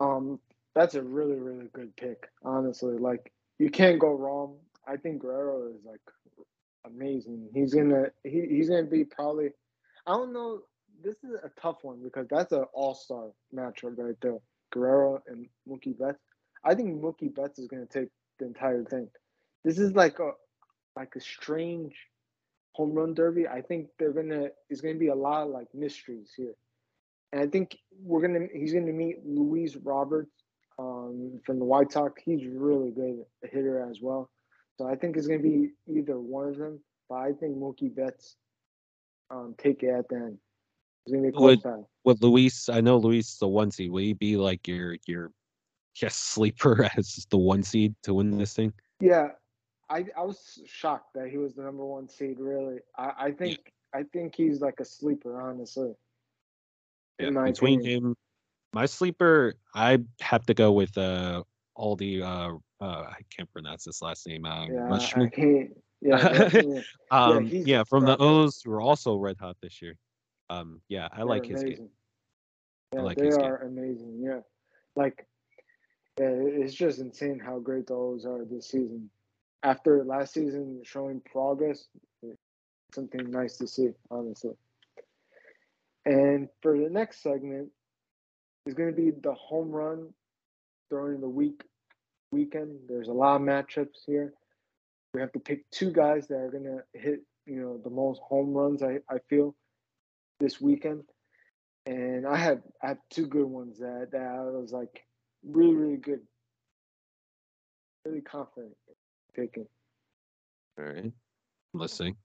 Um, 0.00 0.40
that's 0.74 0.94
a 0.94 1.02
really, 1.02 1.36
really 1.36 1.68
good 1.72 1.96
pick. 1.96 2.28
Honestly, 2.42 2.98
like 2.98 3.32
you 3.58 3.70
can't 3.70 3.98
go 3.98 4.12
wrong. 4.12 4.56
I 4.86 4.96
think 4.96 5.22
Guerrero 5.22 5.68
is 5.68 5.84
like 5.84 6.00
amazing. 6.84 7.48
He's 7.54 7.74
gonna 7.74 8.06
he, 8.24 8.46
he's 8.48 8.68
gonna 8.68 8.84
be 8.84 9.04
probably. 9.04 9.50
I 10.06 10.12
don't 10.12 10.32
know. 10.32 10.60
This 11.02 11.16
is 11.24 11.34
a 11.42 11.50
tough 11.60 11.78
one 11.82 12.00
because 12.02 12.26
that's 12.30 12.52
an 12.52 12.64
all 12.72 12.94
star 12.94 13.30
matchup 13.54 13.96
right 13.96 14.16
there. 14.20 14.38
Guerrero 14.72 15.22
and 15.26 15.46
Mookie 15.68 15.98
Betts. 15.98 16.18
I 16.64 16.74
think 16.74 17.00
Mookie 17.00 17.34
Betts 17.34 17.58
is 17.58 17.68
gonna 17.68 17.86
take 17.86 18.08
the 18.38 18.46
entire 18.46 18.84
thing. 18.84 19.08
This 19.64 19.78
is 19.78 19.92
like 19.92 20.18
a 20.18 20.32
like 20.96 21.14
a 21.16 21.20
strange 21.20 21.94
home 22.74 22.92
run 22.92 23.14
derby. 23.14 23.46
I 23.48 23.62
think 23.62 23.88
they're 23.98 24.12
gonna. 24.12 24.48
There's 24.68 24.80
gonna 24.80 24.94
be 24.94 25.08
a 25.08 25.14
lot 25.14 25.44
of 25.44 25.50
like 25.50 25.68
mysteries 25.74 26.32
here. 26.36 26.54
And 27.32 27.42
I 27.42 27.46
think 27.46 27.78
we're 28.02 28.20
gonna 28.20 28.46
he's 28.52 28.72
gonna 28.72 28.92
meet 28.92 29.24
Luis 29.24 29.76
Roberts 29.76 30.30
um, 30.78 31.40
from 31.44 31.58
the 31.58 31.64
White 31.64 31.92
Sox. 31.92 32.20
He's 32.22 32.46
really 32.46 32.90
good 32.90 33.24
a 33.44 33.48
hitter 33.48 33.88
as 33.88 34.00
well. 34.02 34.30
So 34.76 34.86
I 34.86 34.96
think 34.96 35.16
it's 35.16 35.26
gonna 35.26 35.38
be 35.40 35.70
either 35.88 36.18
one 36.18 36.48
of 36.48 36.58
them. 36.58 36.80
But 37.08 37.16
I 37.16 37.32
think 37.32 37.56
Mookie 37.56 37.94
Betts 37.94 38.36
um, 39.30 39.54
take 39.58 39.82
it 39.82 39.90
at 39.90 40.08
the 40.08 40.16
end. 40.16 40.38
It's 41.06 41.12
gonna 41.12 41.22
be 41.22 41.28
a 41.28 41.32
close 41.32 41.42
Would- 41.56 41.62
battle. 41.62 41.90
With 42.04 42.22
Luis, 42.22 42.68
I 42.68 42.82
know 42.82 42.98
Luis 42.98 43.32
is 43.32 43.38
the 43.38 43.48
one 43.48 43.70
seed. 43.70 43.90
Will 43.90 44.00
he 44.00 44.12
be 44.12 44.36
like 44.36 44.66
your 44.68 44.96
your 45.06 45.30
yes 46.00 46.16
sleeper 46.34 46.88
as 46.96 47.26
the 47.30 47.38
one 47.38 47.62
seed 47.62 47.94
to 48.02 48.14
win 48.14 48.36
this 48.36 48.54
thing? 48.54 48.72
Yeah, 49.00 49.28
I 49.88 50.06
I 50.16 50.22
was 50.22 50.60
shocked 50.66 51.14
that 51.14 51.28
he 51.28 51.38
was 51.38 51.54
the 51.54 51.62
number 51.62 51.84
one 51.84 52.08
seed. 52.08 52.38
Really, 52.38 52.78
I 52.96 53.12
I 53.26 53.30
think 53.32 53.72
I 53.94 54.02
think 54.04 54.34
he's 54.34 54.60
like 54.60 54.80
a 54.80 54.84
sleeper. 54.84 55.40
Honestly, 55.40 55.94
Yeah, 57.18 57.30
between 57.30 57.80
opinion. 57.80 58.04
him, 58.04 58.16
my 58.72 58.86
sleeper, 58.86 59.54
I 59.74 59.98
have 60.20 60.46
to 60.46 60.54
go 60.54 60.72
with 60.72 60.96
uh 60.96 61.42
all 61.74 61.96
the 61.96 62.22
uh 62.22 62.52
uh 62.80 62.84
I 62.84 63.18
can't 63.34 63.50
pronounce 63.52 63.84
his 63.84 64.00
last 64.02 64.26
name. 64.26 64.44
Uh, 64.44 64.66
Yeah, 64.66 65.08
I 65.14 65.26
can't. 65.28 65.70
Yeah, 66.00 66.18
Rushnick, 66.32 66.84
Um, 67.10 67.46
he's 67.46 67.66
yeah, 67.66 67.84
from 67.84 68.04
the. 68.04 68.16
O's 68.18 68.60
who 68.62 68.72
are 68.72 68.80
also 68.80 69.16
red 69.16 69.36
hot 69.38 69.56
this 69.62 69.80
year. 69.80 69.96
Um, 70.50 70.80
yeah, 70.88 71.08
I 71.10 71.22
like 71.22 71.46
his 71.46 71.62
game. 71.62 71.88
Yeah, 72.92 73.00
like 73.02 73.18
they 73.18 73.26
his 73.26 73.36
game. 73.36 73.46
are 73.46 73.56
amazing. 73.64 74.20
Yeah, 74.22 74.40
like 74.96 75.26
yeah, 76.20 76.30
it's 76.30 76.74
just 76.74 76.98
insane 77.00 77.38
how 77.38 77.58
great 77.58 77.86
the 77.86 77.94
O's 77.94 78.26
are 78.26 78.44
this 78.44 78.68
season. 78.68 79.10
After 79.64 80.04
last 80.04 80.34
season 80.34 80.82
showing 80.84 81.20
progress, 81.20 81.88
something 82.94 83.30
nice 83.30 83.56
to 83.56 83.66
see. 83.66 83.88
Honestly. 84.10 84.52
And 86.04 86.48
for 86.60 86.78
the 86.78 86.90
next 86.90 87.22
segment 87.22 87.70
is 88.66 88.74
going 88.74 88.94
to 88.94 88.96
be 88.96 89.10
the 89.10 89.32
home 89.32 89.70
run 89.70 90.10
during 90.90 91.22
the 91.22 91.28
week 91.28 91.62
weekend. 92.30 92.78
There's 92.88 93.08
a 93.08 93.12
lot 93.12 93.36
of 93.36 93.42
matchups 93.42 94.04
here. 94.06 94.34
We 95.14 95.20
have 95.20 95.32
to 95.32 95.38
pick 95.38 95.70
two 95.70 95.92
guys 95.92 96.26
that 96.28 96.36
are 96.36 96.50
going 96.50 96.64
to 96.64 96.82
hit, 96.92 97.20
you 97.46 97.60
know, 97.60 97.80
the 97.82 97.90
most 97.90 98.20
home 98.20 98.52
runs. 98.52 98.82
I, 98.82 98.98
I 99.08 99.18
feel 99.30 99.54
this 100.40 100.60
weekend, 100.60 101.04
and 101.86 102.26
I 102.26 102.36
had 102.36 102.62
I 102.82 102.88
had 102.88 102.98
two 103.08 103.26
good 103.26 103.46
ones 103.46 103.78
that 103.78 104.08
that 104.12 104.20
I 104.20 104.42
was 104.42 104.72
like 104.72 105.04
really 105.42 105.74
really 105.74 105.96
good, 105.96 106.20
really 108.04 108.20
confident 108.20 108.74
picking. 109.34 109.66
All 110.78 110.84
right. 110.84 111.04
I'm 111.04 111.12
listening. 111.80 112.16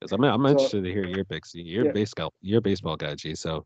Because 0.00 0.12
I'm, 0.12 0.24
I'm 0.24 0.42
So- 0.42 0.48
interested 0.50 0.84
to 0.84 0.92
hear 0.92 1.04
your 1.06 1.24
picks. 1.24 1.54
You're 1.54 1.84
Yeah. 1.84 1.90
a 1.90 1.94
baseball, 1.94 2.32
you're 2.40 2.58
a 2.58 2.62
baseball 2.62 2.96
guy, 2.96 3.14
G. 3.14 3.34
So, 3.34 3.64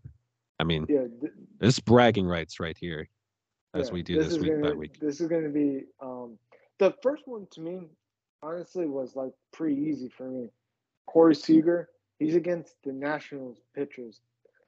I 0.58 0.64
mean, 0.64 0.86
Yeah, 0.88 1.06
th- 1.20 1.32
it's 1.60 1.80
bragging 1.80 2.26
rights 2.26 2.60
right 2.60 2.76
here 2.78 3.08
as 3.74 3.88
yeah, 3.88 3.94
we 3.94 4.02
do 4.02 4.16
this, 4.16 4.32
is 4.32 4.38
week 4.38 4.60
by 4.62 4.72
week. 4.72 4.98
This 5.00 5.20
is 5.20 5.28
going 5.28 5.44
to 5.44 5.50
be 5.50 5.84
um 6.00 6.38
the 6.78 6.94
first 7.02 7.26
one 7.26 7.46
to 7.52 7.60
me. 7.60 7.88
Honestly, 8.42 8.86
was 8.86 9.16
like 9.16 9.32
pretty 9.52 9.76
easy 9.80 10.08
for 10.08 10.28
me. 10.28 10.48
Corey 11.06 11.34
Seager, 11.34 11.90
he's 12.18 12.34
against 12.36 12.76
the 12.84 12.92
Nationals 12.92 13.58
pitchers. 13.74 14.20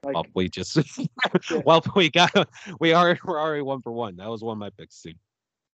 Like 0.05 0.15
Well, 0.15 0.27
we 0.35 0.49
just, 0.51 0.77
well, 1.65 1.83
we 1.95 2.11
got, 2.11 2.49
we 2.81 2.93
are, 2.93 3.17
we're 3.25 3.41
already 3.41 3.63
one 3.63 3.81
for 3.81 3.93
one. 3.93 4.17
That 4.17 4.29
was 4.29 4.43
one 4.43 4.55
of 4.57 4.59
my 4.59 4.71
picks, 4.71 5.01
too. 5.01 5.13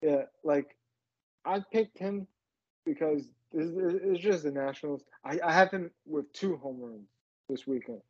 Yeah, 0.01 0.24
like 0.44 0.75
I 1.45 1.61
picked 1.71 1.97
him 1.97 2.27
because 2.85 3.23
this 3.53 3.69
it's 3.75 4.19
just 4.19 4.43
the 4.43 4.51
Nationals. 4.51 5.03
I, 5.23 5.39
I 5.43 5.53
have 5.53 5.71
him 5.71 5.91
with 6.05 6.31
two 6.33 6.57
home 6.57 6.79
runs 6.81 7.07
this 7.49 7.65
weekend. 7.65 8.01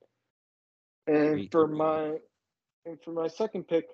And 1.07 1.49
for 1.51 1.67
my 1.67 2.17
and 2.85 2.97
for 3.03 3.11
my 3.11 3.27
second 3.27 3.67
pick, 3.67 3.85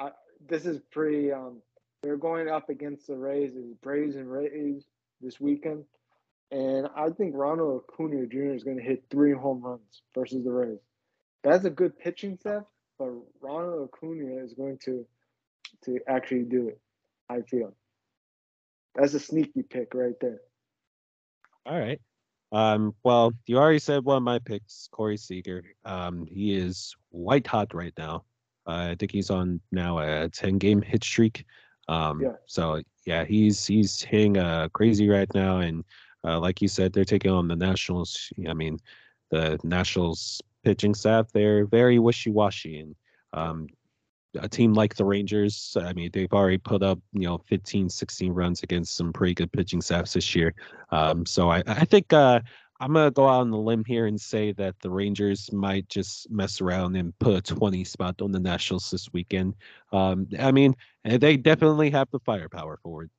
I, 0.00 0.10
this 0.48 0.64
is 0.64 0.80
pretty 0.90 1.32
um 1.32 1.60
they're 2.02 2.16
going 2.16 2.48
up 2.48 2.70
against 2.70 3.06
the 3.08 3.16
Rays, 3.16 3.52
the 3.54 3.74
Braves 3.82 4.16
and 4.16 4.30
Rays 4.30 4.84
this 5.20 5.40
weekend. 5.40 5.84
And 6.50 6.88
I 6.96 7.10
think 7.10 7.34
Ronald 7.34 7.82
Acuna 7.82 8.26
Jr. 8.26 8.54
is 8.54 8.64
going 8.64 8.78
to 8.78 8.82
hit 8.82 9.04
three 9.10 9.32
home 9.32 9.60
runs 9.62 10.02
versus 10.14 10.44
the 10.44 10.52
Rays. 10.52 10.78
That's 11.42 11.64
a 11.64 11.70
good 11.70 11.98
pitching 11.98 12.38
staff, 12.38 12.62
but 12.98 13.10
Ronald 13.40 13.90
Acuna 13.92 14.42
is 14.42 14.54
going 14.54 14.78
to 14.84 15.04
to 15.84 15.98
actually 16.08 16.44
do 16.44 16.68
it. 16.68 16.80
I 17.28 17.42
feel. 17.42 17.74
That's 18.98 19.14
a 19.14 19.20
sneaky 19.20 19.62
pick 19.62 19.94
right 19.94 20.14
there. 20.20 20.40
All 21.64 21.78
right. 21.78 22.00
Um, 22.50 22.94
well, 23.04 23.32
you 23.46 23.58
already 23.58 23.78
said 23.78 24.04
one 24.04 24.16
of 24.16 24.22
my 24.22 24.38
picks, 24.40 24.88
Corey 24.90 25.16
Seager. 25.16 25.62
Um, 25.84 26.26
he 26.26 26.54
is 26.54 26.96
white 27.10 27.46
hot 27.46 27.72
right 27.74 27.92
now. 27.96 28.24
Uh, 28.66 28.90
I 28.90 28.96
think 28.98 29.12
he's 29.12 29.30
on 29.30 29.60
now 29.70 29.98
a 29.98 30.28
10 30.28 30.58
game 30.58 30.82
hit 30.82 31.04
streak. 31.04 31.44
Um, 31.88 32.22
Yeah. 32.22 32.32
so 32.46 32.82
yeah, 33.06 33.24
he's 33.24 33.66
he's 33.66 34.02
hitting 34.02 34.36
uh 34.36 34.68
crazy 34.72 35.08
right 35.08 35.32
now. 35.34 35.58
And 35.58 35.84
uh, 36.24 36.38
like 36.40 36.60
you 36.60 36.68
said, 36.68 36.92
they're 36.92 37.04
taking 37.04 37.30
on 37.30 37.48
the 37.48 37.56
Nationals. 37.56 38.30
I 38.48 38.52
mean, 38.54 38.78
the 39.30 39.58
Nationals 39.62 40.42
pitching 40.64 40.94
staff, 40.94 41.30
they're 41.32 41.66
very 41.66 41.98
wishy-washy. 41.98 42.80
And 42.80 42.96
um, 43.32 43.68
a 44.38 44.48
team 44.48 44.74
like 44.74 44.94
the 44.94 45.04
Rangers, 45.04 45.76
I 45.80 45.92
mean, 45.92 46.10
they've 46.12 46.32
already 46.32 46.58
put 46.58 46.82
up, 46.82 46.98
you 47.12 47.22
know, 47.22 47.38
15, 47.46 47.88
16 47.88 48.32
runs 48.32 48.62
against 48.62 48.96
some 48.96 49.12
pretty 49.12 49.34
good 49.34 49.52
pitching 49.52 49.80
staffs 49.80 50.12
this 50.12 50.34
year. 50.34 50.54
Um, 50.90 51.24
so 51.24 51.50
I, 51.50 51.62
I 51.66 51.84
think 51.84 52.12
uh, 52.12 52.40
I'm 52.80 52.92
gonna 52.92 53.10
go 53.10 53.26
out 53.26 53.40
on 53.40 53.50
the 53.50 53.58
limb 53.58 53.84
here 53.84 54.06
and 54.06 54.20
say 54.20 54.52
that 54.52 54.78
the 54.80 54.90
Rangers 54.90 55.52
might 55.52 55.88
just 55.88 56.30
mess 56.30 56.60
around 56.60 56.96
and 56.96 57.18
put 57.18 57.36
a 57.50 57.54
20 57.54 57.82
spot 57.84 58.20
on 58.22 58.32
the 58.32 58.38
Nationals 58.38 58.90
this 58.90 59.12
weekend. 59.12 59.54
Um, 59.92 60.28
I 60.38 60.52
mean, 60.52 60.74
eh, 61.04 61.16
they 61.18 61.36
definitely 61.36 61.90
have 61.90 62.08
the 62.10 62.20
firepower 62.20 62.78
for 62.82 63.04
it. 63.04 63.10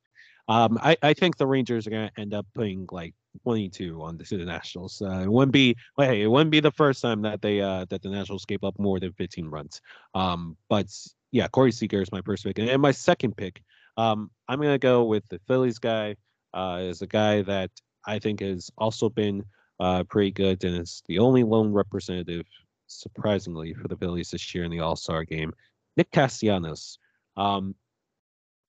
Um, 0.48 0.78
I, 0.82 0.96
I 1.02 1.14
think 1.14 1.36
the 1.36 1.46
Rangers 1.46 1.86
are 1.86 1.90
gonna 1.90 2.10
end 2.16 2.34
up 2.34 2.46
putting 2.54 2.86
like 2.90 3.14
22 3.42 4.02
on 4.02 4.16
the, 4.16 4.24
to 4.24 4.36
the 4.36 4.44
Nationals. 4.44 5.02
Uh, 5.02 5.20
it 5.22 5.30
wouldn't 5.30 5.52
be 5.52 5.76
hey, 5.96 6.22
it 6.22 6.26
wouldn't 6.26 6.50
be 6.50 6.60
the 6.60 6.70
first 6.70 7.02
time 7.02 7.22
that 7.22 7.42
they 7.42 7.60
uh, 7.60 7.84
that 7.90 8.02
the 8.02 8.08
Nationals 8.08 8.44
gave 8.44 8.64
up 8.64 8.78
more 8.78 9.00
than 9.00 9.12
15 9.12 9.46
runs. 9.46 9.80
Um, 10.14 10.56
but 10.68 10.86
yeah, 11.32 11.48
Corey 11.48 11.72
Seager 11.72 12.02
is 12.02 12.12
my 12.12 12.22
first 12.22 12.44
pick, 12.44 12.58
and, 12.58 12.68
and 12.68 12.82
my 12.82 12.92
second 12.92 13.36
pick, 13.36 13.62
um, 13.96 14.30
I'm 14.48 14.60
gonna 14.60 14.78
go 14.78 15.04
with 15.04 15.26
the 15.28 15.40
Phillies 15.46 15.78
guy. 15.78 16.16
Uh, 16.52 16.80
is 16.82 17.00
a 17.00 17.06
guy 17.06 17.42
that 17.42 17.70
I 18.06 18.18
think 18.18 18.40
has 18.40 18.70
also 18.76 19.08
been 19.08 19.44
uh, 19.78 20.02
pretty 20.04 20.32
good, 20.32 20.64
and 20.64 20.80
is 20.80 21.02
the 21.06 21.20
only 21.20 21.44
lone 21.44 21.72
representative, 21.72 22.44
surprisingly, 22.88 23.72
for 23.72 23.86
the 23.86 23.96
Phillies 23.96 24.32
this 24.32 24.52
year 24.52 24.64
in 24.64 24.70
the 24.70 24.80
All 24.80 24.96
Star 24.96 25.24
game. 25.24 25.52
Nick 25.96 26.10
Castellanos. 26.10 26.98
Um, 27.36 27.74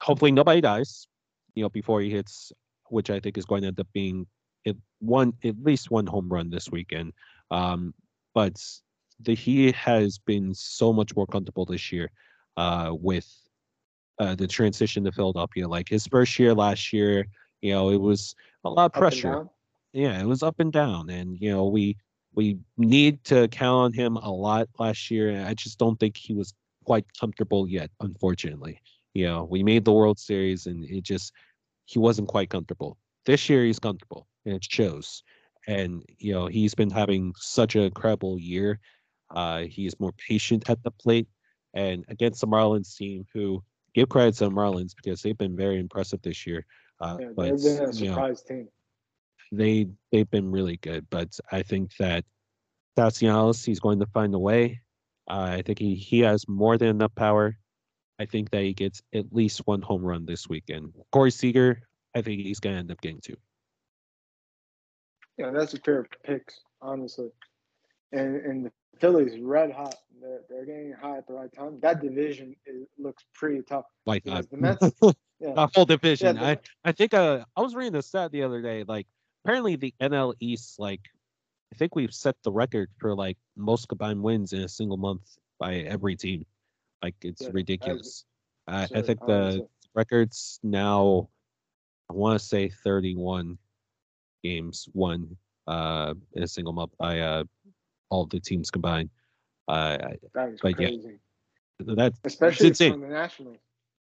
hopefully 0.02 0.32
nobody 0.32 0.62
dies, 0.62 1.08
you 1.56 1.64
know, 1.64 1.70
before 1.70 2.02
he 2.02 2.10
hits, 2.10 2.52
which 2.90 3.10
I 3.10 3.20
think 3.20 3.38
is 3.38 3.46
going 3.46 3.62
to 3.62 3.70
end 3.70 3.80
up 3.80 3.88
being 3.94 4.28
at 4.66 4.76
one 5.00 5.34
at 5.44 5.56
least 5.62 5.92
one 5.92 6.08
home 6.08 6.30
run 6.30 6.50
this 6.50 6.70
weekend. 6.72 7.14
Um, 7.50 7.94
but 8.34 8.62
the, 9.20 9.34
he 9.34 9.72
has 9.74 10.18
been 10.18 10.54
so 10.54 10.94
much 10.94 11.16
more 11.16 11.28
comfortable 11.28 11.66
this 11.66 11.92
year 11.92 12.12
uh, 12.58 12.92
with 12.94 13.28
uh, 14.20 14.36
the 14.36 14.48
transition 14.48 15.04
to 15.04 15.12
Philadelphia. 15.12 15.68
Like 15.68 15.90
his 15.90 16.08
first 16.08 16.38
year 16.40 16.54
last 16.54 16.94
year, 16.94 17.26
you 17.62 17.74
know, 17.74 17.90
it 17.90 18.00
was 18.00 18.36
a 18.64 18.70
lot 18.70 18.86
of 18.86 18.94
pressure 18.94 19.48
yeah, 19.94 20.20
it 20.20 20.26
was 20.26 20.44
up 20.44 20.60
and 20.60 20.72
down, 20.72 21.10
and 21.10 21.38
you 21.40 21.52
know 21.52 21.66
we 21.66 21.98
we 22.34 22.58
need 22.78 23.24
to 23.26 23.48
count 23.50 23.84
on 23.84 23.94
him 23.94 24.16
a 24.18 24.32
lot 24.32 24.70
last 24.80 25.12
year. 25.12 25.30
and 25.30 25.46
I 25.46 25.54
just 25.54 25.78
don't 25.78 26.00
think 26.00 26.16
he 26.16 26.34
was 26.34 26.54
quite 26.86 27.06
comfortable 27.20 27.68
yet. 27.68 27.92
Unfortunately, 28.00 28.82
you 29.14 29.26
know 29.26 29.44
we 29.44 29.64
made 29.64 29.86
the 29.86 29.92
World 29.92 30.20
Series, 30.20 30.66
and 30.66 30.86
it 30.86 31.04
just 31.04 31.34
he 31.86 32.00
wasn't 32.00 32.30
quite 32.30 32.50
comfortable. 32.50 32.98
This 33.26 33.50
year 33.50 33.66
he's 33.66 33.80
comfortable, 33.80 34.28
and 34.46 34.56
it 34.56 34.64
shows. 34.64 35.24
And 35.68 36.04
you 36.18 36.34
know 36.34 36.48
he's 36.48 36.74
been 36.74 36.90
having 36.90 37.34
such 37.38 37.76
an 37.76 37.84
incredible 37.84 38.40
year. 38.40 38.80
Uh, 39.30 39.62
he 39.62 39.86
is 39.86 40.00
more 40.00 40.12
patient 40.14 40.70
at 40.70 40.82
the 40.84 40.92
plate, 40.92 41.28
and 41.74 42.04
against 42.10 42.42
the 42.42 42.48
Marlins 42.48 42.96
team, 42.96 43.26
who 43.34 43.64
give 43.94 44.10
credit 44.10 44.36
to 44.36 44.46
the 44.46 44.52
Marlins 44.52 44.94
because 44.96 45.22
they've 45.22 45.38
been 45.38 45.56
very 45.56 45.80
impressive 45.80 46.22
this 46.22 46.46
year. 46.48 46.66
Uh, 47.00 47.18
Yeah, 47.20 47.28
but 47.36 47.44
they've 47.44 47.64
been 47.64 47.90
a 47.90 47.94
you 47.94 48.06
know, 48.10 48.14
surprise 48.14 48.42
team. 48.44 48.68
they 49.52 49.88
they've 50.12 50.30
been 50.30 50.52
really 50.52 50.78
good, 50.78 51.08
but 51.10 51.30
I 51.52 51.62
think 51.64 51.96
that 51.98 52.26
Castellanos 52.98 53.64
he's 53.64 53.80
going 53.80 54.00
to 54.00 54.06
find 54.08 54.34
a 54.34 54.40
way. 54.40 54.82
Uh, 55.30 55.56
I 55.58 55.62
think 55.62 55.80
he 55.80 55.96
he 55.96 56.20
has 56.20 56.48
more 56.48 56.78
than 56.78 56.90
enough 56.90 57.14
power. 57.16 57.58
I 58.20 58.26
think 58.26 58.52
that 58.52 58.64
he 58.64 58.74
gets 58.74 59.02
at 59.14 59.34
least 59.34 59.66
one 59.66 59.82
home 59.82 60.04
run 60.04 60.26
this 60.26 60.48
weekend. 60.48 60.94
Corey 61.12 61.32
Seager, 61.32 61.82
I 62.16 62.22
think 62.22 62.42
he's 62.42 62.60
going 62.60 62.76
to 62.76 62.80
end 62.80 62.92
up 62.92 63.02
getting 63.02 63.22
two. 63.22 63.38
Yeah, 65.38 65.52
that's 65.52 65.74
a 65.74 65.80
pair 65.80 66.00
of 66.00 66.08
picks, 66.24 66.60
honestly. 66.82 67.30
And 68.12 68.36
and 68.36 68.66
the 68.66 68.72
Phillies 69.00 69.40
red 69.40 69.72
hot. 69.72 69.96
They're, 70.22 70.42
they're 70.50 70.66
getting 70.66 70.94
hot 70.94 71.18
at 71.20 71.28
the 71.28 71.34
right 71.34 71.52
time. 71.54 71.80
That 71.82 72.02
division 72.02 72.56
is, 72.66 72.86
looks 73.00 73.24
pretty 73.34 73.62
tough. 73.64 73.86
Like 74.06 74.24
uh, 74.28 74.44
the 74.52 74.58
Mets, 74.58 74.92
yeah, 75.40 75.54
the 75.54 75.70
whole 75.74 75.86
division. 75.86 76.36
the- 76.36 76.46
I 76.46 76.58
I 76.84 76.92
think 76.92 77.14
uh 77.14 77.46
I 77.56 77.62
was 77.62 77.74
reading 77.76 77.94
the 77.94 78.04
stat 78.04 78.32
the 78.32 78.44
other 78.44 78.62
day. 78.62 78.84
Like 78.84 79.08
apparently 79.46 79.78
the 79.78 79.94
NL 80.02 80.34
East, 80.40 80.78
like 80.80 81.02
I 81.74 81.78
think 81.78 81.96
we've 81.96 82.14
set 82.14 82.36
the 82.44 82.52
record 82.52 82.90
for 83.00 83.16
like 83.16 83.38
most 83.56 83.88
combined 83.88 84.22
wins 84.22 84.52
in 84.54 84.62
a 84.62 84.70
single 84.70 84.98
month 84.98 85.38
by 85.58 85.76
every 85.76 86.18
team. 86.18 86.46
Like 87.02 87.16
it's 87.22 87.42
Yeah, 87.42 87.50
ridiculous. 87.54 88.26
I, 88.68 88.82
I 88.82 88.84
absurd, 88.84 89.06
think 89.06 89.20
the 89.26 89.68
records 89.96 90.60
now 90.62 91.30
I 92.12 92.14
want 92.14 92.38
to 92.40 92.46
say 92.46 92.68
31 92.70 93.58
games 94.44 94.90
won 94.94 95.38
uh 95.68 96.14
in 96.34 96.44
a 96.44 96.48
single 96.48 96.74
month 96.74 96.92
by 96.98 97.20
uh 97.20 97.44
all 98.10 98.26
the 98.26 98.40
teams 98.40 98.70
combined. 98.70 99.10
Uh 99.68 99.98
I- 100.04 100.16
that 100.34 100.50
is 100.50 100.60
but 100.62 100.80
yeah, 100.80 100.88
crazy. 100.90 101.20
that 101.80 102.14
Especially 102.26 102.68
insane. 102.68 102.92
from 102.94 103.02
the 103.02 103.08
Nationals. 103.08 103.58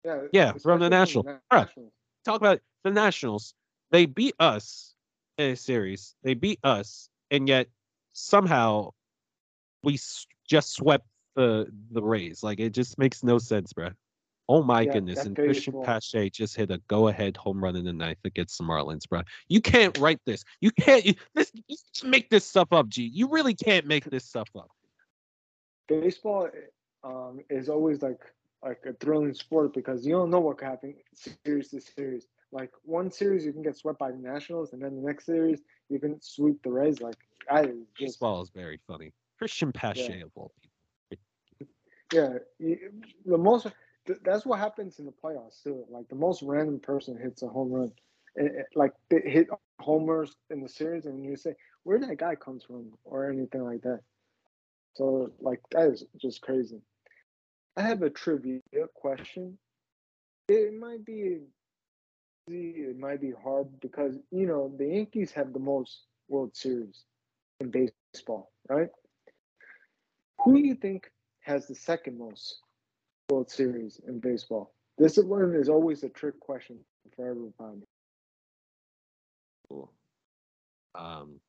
Yeah, 0.03 0.21
Yeah, 0.33 0.51
from 0.51 0.79
the 0.79 0.87
especially 0.87 0.89
National- 0.89 1.23
Na- 1.23 1.37
Bruh. 1.51 1.65
Nationals. 1.67 1.93
talk 2.25 2.35
about 2.41 2.59
the 2.83 2.91
Nationals. 2.91 3.53
They 3.91 4.05
beat 4.05 4.35
us 4.39 4.95
in 5.37 5.51
a 5.51 5.55
series. 5.55 6.15
They 6.23 6.33
beat 6.33 6.59
us, 6.63 7.09
and 7.31 7.47
yet 7.47 7.69
somehow 8.11 8.91
we 9.83 9.93
s- 9.93 10.27
just 10.45 10.73
swept 10.73 11.07
the 11.35 11.71
the 11.91 12.03
Rays. 12.03 12.43
Like 12.43 12.59
it 12.59 12.71
just 12.73 12.97
makes 12.99 13.23
no 13.23 13.37
sense, 13.37 13.71
bro. 13.71 13.91
Oh 14.49 14.63
my 14.63 14.83
Yeah, 14.83 14.91
goodness! 14.93 15.25
And 15.25 15.37
Cristian. 15.37 15.81
Pache 15.83 16.29
just 16.29 16.55
hit 16.55 16.71
a 16.71 16.79
go-ahead 16.87 17.37
home 17.37 17.63
run 17.63 17.75
in 17.75 17.85
the 17.85 17.93
ninth 17.93 18.19
against 18.25 18.57
the 18.57 18.63
Marlins, 18.63 19.07
bro. 19.07 19.21
You 19.47 19.61
can't 19.61 19.97
write 19.97 20.19
this. 20.25 20.43
You 20.61 20.71
can't. 20.71 21.05
You, 21.05 21.15
this. 21.33 21.51
You 21.67 21.75
just 21.93 22.05
make 22.05 22.29
this 22.29 22.45
stuff 22.45 22.71
up, 22.71 22.89
G. 22.89 23.03
You 23.03 23.29
really 23.29 23.53
can't 23.53 23.85
make 23.85 24.05
this 24.05 24.25
stuff 24.25 24.49
up. 24.55 24.69
baseball 25.87 26.49
um, 27.03 27.39
is 27.49 27.69
always 27.69 28.01
like 28.01 28.21
like 28.63 28.81
a 28.87 28.93
thrilling 28.93 29.33
sport 29.33 29.73
because 29.73 30.05
you 30.05 30.13
don't 30.13 30.29
know 30.29 30.39
what 30.39 30.57
could 30.57 30.67
happen 30.67 30.95
series 31.13 31.69
to 31.69 31.81
series. 31.81 32.27
Like 32.51 32.71
one 32.83 33.11
series 33.11 33.45
you 33.45 33.51
can 33.51 33.61
get 33.61 33.75
swept 33.77 33.99
by 33.99 34.11
the 34.11 34.17
Nationals, 34.17 34.73
and 34.73 34.81
then 34.81 34.95
the 34.95 35.01
next 35.01 35.25
series 35.25 35.61
you 35.89 35.99
can 35.99 36.21
sweep 36.21 36.61
the 36.63 36.71
Rays. 36.71 37.01
Like 37.01 37.17
I 37.49 37.63
just 37.65 37.79
Baseball 37.99 38.41
is 38.41 38.49
very 38.49 38.79
funny. 38.87 39.13
Cristian 39.41 39.73
Pache 39.73 40.21
of 40.21 40.31
all 40.35 40.51
people. 40.61 41.23
Yeah, 42.13 42.37
you- 42.59 43.01
the 43.25 43.37
most 43.37 43.67
th- 44.07 44.19
that's 44.23 44.45
what 44.45 44.59
happens 44.59 44.99
in 44.99 45.05
the 45.05 45.11
playoffs 45.11 45.63
too. 45.63 45.85
Like 45.89 46.07
the 46.09 46.15
most 46.15 46.41
random 46.43 46.79
person 46.79 47.17
hits 47.17 47.43
a 47.43 47.47
home 47.47 47.71
run, 47.71 47.91
and, 48.35 48.49
and, 48.49 48.65
like 48.75 48.93
they 49.09 49.21
hit 49.25 49.47
homers 49.79 50.35
in 50.49 50.61
the 50.61 50.69
series, 50.69 51.05
and 51.05 51.23
you 51.23 51.35
say 51.35 51.55
where 51.83 51.99
that 51.99 52.17
guy 52.17 52.35
comes 52.35 52.63
from 52.63 52.91
or 53.03 53.29
anything 53.29 53.63
like 53.63 53.81
that. 53.83 54.01
So 54.95 55.31
like 55.39 55.61
that 55.71 55.87
is 55.87 56.05
just 56.19 56.41
crazy. 56.41 56.81
I 57.75 57.81
have 57.81 58.01
a 58.03 58.09
trivia 58.09 58.61
question. 58.93 59.57
It 60.47 60.73
might 60.79 61.05
be 61.05 61.39
easy, 62.49 62.69
it 62.89 62.97
might 62.97 63.21
be 63.21 63.31
hard 63.43 63.67
because 63.79 64.17
you 64.31 64.45
know 64.45 64.73
the 64.77 64.87
Yankees 64.87 65.31
have 65.31 65.53
the 65.53 65.59
most 65.59 66.05
World 66.29 66.55
Series 66.55 67.03
in 67.59 67.71
baseball, 67.71 68.51
right? 68.69 68.89
Who 70.43 70.53
do 70.57 70.59
you 70.59 70.75
think 70.75 71.09
has 71.41 71.67
the 71.67 71.75
second 71.75 72.17
most 72.17 72.62
World 73.33 73.49
Series 73.49 73.99
in 74.07 74.19
baseball? 74.19 74.73
This 74.99 75.17
one 75.17 75.55
is 75.55 75.67
always 75.67 76.03
a 76.03 76.09
trick 76.09 76.39
question 76.39 76.77
for 77.15 77.27
everybody. 77.27 77.81
Cool. 79.67 79.91
Um, 80.93 81.39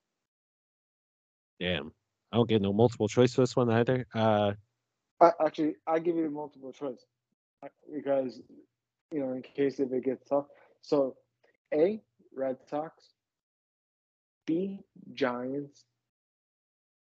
damn, 1.60 1.92
I 2.32 2.38
don't 2.38 2.48
get 2.48 2.62
no 2.62 2.72
multiple 2.72 3.06
choice 3.06 3.34
for 3.34 3.42
this 3.42 3.54
one 3.54 3.70
either. 3.70 4.06
Uh, 4.14 4.52
I, 5.20 5.32
actually, 5.44 5.74
I 5.86 5.98
give 5.98 6.16
you 6.16 6.30
multiple 6.30 6.72
choice 6.72 7.04
uh, 7.62 7.68
because 7.94 8.40
you 9.12 9.20
know 9.20 9.32
in 9.32 9.42
case 9.42 9.78
if 9.78 9.92
it 9.92 10.04
gets 10.04 10.26
tough. 10.26 10.46
So, 10.80 11.16
A, 11.74 12.00
Red 12.34 12.56
Sox. 12.66 13.10
B, 14.46 14.80
Giants. 15.12 15.84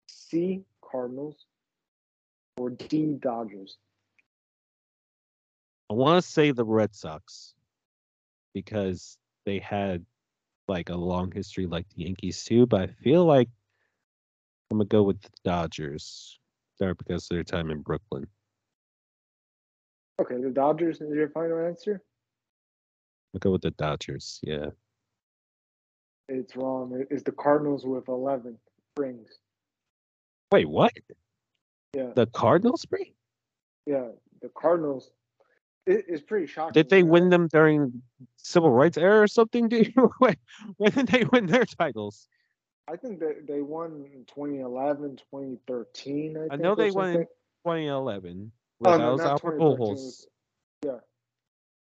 C, 0.07 0.63
Cardinals. 0.81 1.45
Or 2.57 2.71
D, 2.71 3.17
Dodgers. 3.21 3.77
I 5.93 5.95
want 5.95 6.23
to 6.23 6.27
say 6.27 6.49
the 6.49 6.65
Red 6.65 6.95
Sox 6.95 7.53
because 8.55 9.19
they 9.45 9.59
had 9.59 10.03
like 10.67 10.89
a 10.89 10.95
long 10.95 11.31
history 11.31 11.67
like 11.67 11.85
the 11.89 12.05
Yankees 12.05 12.43
too, 12.43 12.65
but 12.65 12.81
I 12.81 12.87
feel 12.87 13.25
like 13.25 13.47
I'm 14.71 14.79
gonna 14.79 14.87
go 14.87 15.03
with 15.03 15.21
the 15.21 15.29
Dodgers 15.43 16.39
there 16.79 16.95
because 16.95 17.25
of 17.25 17.35
their 17.35 17.43
time 17.43 17.69
in 17.69 17.81
Brooklyn. 17.81 18.25
Okay, 20.19 20.41
the 20.41 20.49
Dodgers 20.49 20.99
is 20.99 21.13
your 21.13 21.29
final 21.29 21.63
answer. 21.63 22.01
I'll 23.35 23.39
go 23.39 23.51
with 23.51 23.61
the 23.61 23.69
Dodgers. 23.69 24.39
Yeah. 24.41 24.71
It's 26.27 26.55
wrong. 26.55 27.05
It's 27.11 27.21
the 27.21 27.33
Cardinals 27.33 27.85
with 27.85 28.07
eleven 28.07 28.57
rings. 28.97 29.29
Wait, 30.51 30.67
what? 30.67 30.91
Yeah, 31.95 32.13
The 32.15 32.25
Cardinals 32.25 32.83
bring? 32.85 33.13
yeah. 33.85 34.07
The 34.41 34.49
Cardinals. 34.57 35.11
It, 35.85 36.05
it's 36.07 36.21
pretty 36.21 36.47
shocking. 36.47 36.73
Did 36.73 36.89
they 36.89 37.03
win 37.03 37.29
them 37.29 37.47
during 37.47 38.01
civil 38.37 38.69
rights 38.71 38.97
era 38.97 39.21
or 39.21 39.27
something? 39.27 39.67
Dude, 39.69 39.93
when, 40.19 40.35
when 40.77 40.91
did 40.91 41.07
they 41.07 41.25
win 41.25 41.45
their 41.47 41.65
titles? 41.65 42.27
I 42.87 42.97
think 42.97 43.19
that 43.19 43.47
they 43.47 43.61
won 43.61 44.05
in 44.13 44.25
2011, 44.25 45.17
2013. 45.17 46.37
I, 46.37 46.45
I 46.45 46.49
think, 46.49 46.61
know 46.61 46.75
they 46.75 46.91
won 46.91 47.07
in 47.07 47.13
something. 47.13 47.27
2011. 47.65 48.51
Oh, 48.85 48.89
Well, 48.89 48.99
no, 48.99 49.05
that 49.05 49.11
was 49.11 49.21
Albert 49.21 49.57
2013, 49.57 49.95
Pujols. 49.95 50.25
yeah. 50.85 50.99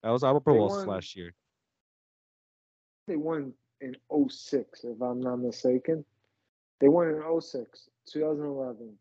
That 0.02 0.10
was 0.10 0.24
Albert 0.24 0.44
Pujols 0.44 0.86
last 0.86 1.16
year. 1.16 1.34
They 3.06 3.16
won 3.16 3.52
in 3.80 3.96
06, 4.28 4.84
if 4.84 5.00
I'm 5.00 5.20
not 5.20 5.36
mistaken. 5.36 6.04
They 6.80 6.88
won 6.88 7.08
in 7.08 7.40
06, 7.40 7.88
2011. 8.10 8.92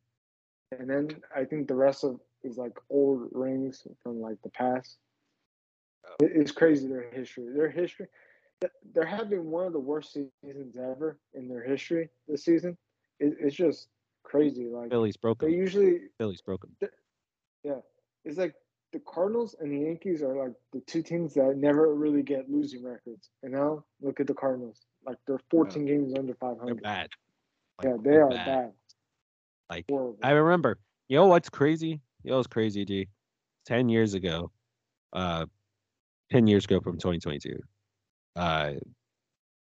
And 0.78 0.90
then 0.90 1.10
I 1.36 1.44
think 1.46 1.68
the 1.68 1.76
rest 1.76 2.04
of 2.04 2.20
is 2.44 2.58
like 2.58 2.74
old 2.90 3.30
rings 3.32 3.86
from 4.04 4.22
like 4.22 4.38
the 4.44 4.50
past. 4.50 4.98
Oh. 6.08 6.16
It's 6.22 6.52
crazy 6.52 6.88
their 6.88 7.10
history. 7.12 7.46
Their 7.54 7.70
history, 7.70 8.08
they're 8.94 9.06
having 9.06 9.50
one 9.50 9.66
of 9.66 9.74
the 9.74 9.80
worst 9.80 10.14
seasons 10.14 10.76
ever 10.78 11.18
in 11.34 11.48
their 11.48 11.64
history 11.64 12.10
this 12.28 12.44
season. 12.46 12.78
It, 13.20 13.36
it's 13.40 13.56
just 13.56 13.88
crazy. 14.24 14.68
Like 14.68 14.90
Phillies 14.90 15.18
broken. 15.18 15.50
they 15.50 15.56
usually 15.56 16.00
Phillies 16.18 16.42
broken. 16.42 16.70
them. 16.80 16.90
Yeah, 17.64 17.80
it's 18.26 18.38
like 18.38 18.56
the 18.94 19.00
Cardinals 19.00 19.56
and 19.60 19.72
the 19.72 19.86
Yankees 19.86 20.22
are 20.24 20.36
like 20.36 20.54
the 20.74 20.80
two 20.82 21.04
teams 21.04 21.34
that 21.36 21.58
never 21.58 21.94
really 21.94 22.24
get 22.24 22.50
losing 22.50 22.84
records. 22.84 23.30
And 23.44 23.52
now 23.54 23.84
look 24.02 24.20
at 24.20 24.28
the 24.28 24.34
Cardinals; 24.34 24.86
like 25.06 25.18
they're 25.28 25.40
14 25.52 25.86
games 25.86 26.14
under 26.18 26.34
500. 26.36 26.66
They're 26.66 26.76
500. 26.76 26.84
bad. 26.84 27.10
yeah, 27.84 27.92
Like, 27.92 28.04
they 28.04 28.10
they're 28.12 28.26
are 28.26 28.30
bad. 28.30 28.72
Like 29.70 29.86
Horrible. 29.90 30.18
I 30.24 30.32
remember. 30.32 30.80
You 31.10 31.18
know 31.18 31.26
what's 31.28 31.50
crazy? 31.50 32.02
Know 32.24 32.38
what's 32.38 32.48
crazy, 32.48 32.86
G? 32.86 33.08
Ten 33.66 33.90
years 33.90 34.14
ago, 34.14 34.52
uh, 35.14 35.46
ten 36.32 36.48
years 36.48 36.66
ago 36.66 36.80
from 36.82 36.94
2022, 36.98 37.58
uh, 38.36 38.74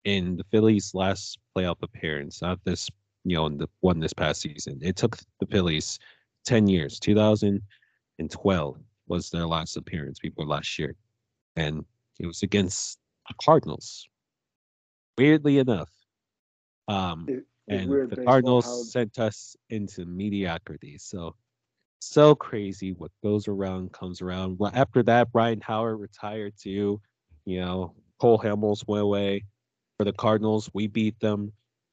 in 0.03 0.35
the 0.35 0.43
Phillies' 0.45 0.93
last 0.93 1.37
playoff 1.55 1.81
appearance, 1.83 2.41
not 2.41 2.63
this, 2.63 2.89
you 3.23 3.35
know, 3.35 3.45
in 3.45 3.57
the 3.57 3.67
one 3.81 3.99
this 3.99 4.13
past 4.13 4.41
season, 4.41 4.79
it 4.81 4.95
took 4.95 5.17
the 5.39 5.45
Phillies 5.47 5.99
ten 6.45 6.67
years. 6.67 6.99
2012 6.99 8.77
was 9.07 9.29
their 9.29 9.45
last 9.45 9.77
appearance 9.77 10.19
before 10.19 10.45
last 10.45 10.79
year, 10.79 10.95
and 11.55 11.85
it 12.19 12.25
was 12.25 12.41
against 12.43 12.99
the 13.27 13.35
Cardinals. 13.43 14.07
Weirdly 15.17 15.59
enough, 15.59 15.91
um, 16.87 17.25
It- 17.27 17.45
it's 17.67 17.83
and 17.83 18.09
the 18.09 18.23
Cardinals 18.23 18.65
how- 18.65 18.83
sent 18.83 19.19
us 19.19 19.55
into 19.69 20.05
mediocrity. 20.05 20.97
So, 20.97 21.35
so 21.99 22.35
crazy. 22.35 22.93
What 22.93 23.11
goes 23.23 23.47
around 23.47 23.91
comes 23.91 24.21
around. 24.21 24.57
Well, 24.57 24.71
After 24.73 25.03
that, 25.03 25.29
Ryan 25.33 25.61
Howard 25.61 25.99
retired 25.99 26.53
too. 26.57 27.01
You 27.45 27.61
know, 27.61 27.93
Cole 28.19 28.39
Hamels 28.39 28.87
went 28.87 29.03
away 29.03 29.45
for 29.97 30.05
the 30.05 30.13
Cardinals. 30.13 30.69
We 30.73 30.87
beat 30.87 31.19
them. 31.19 31.51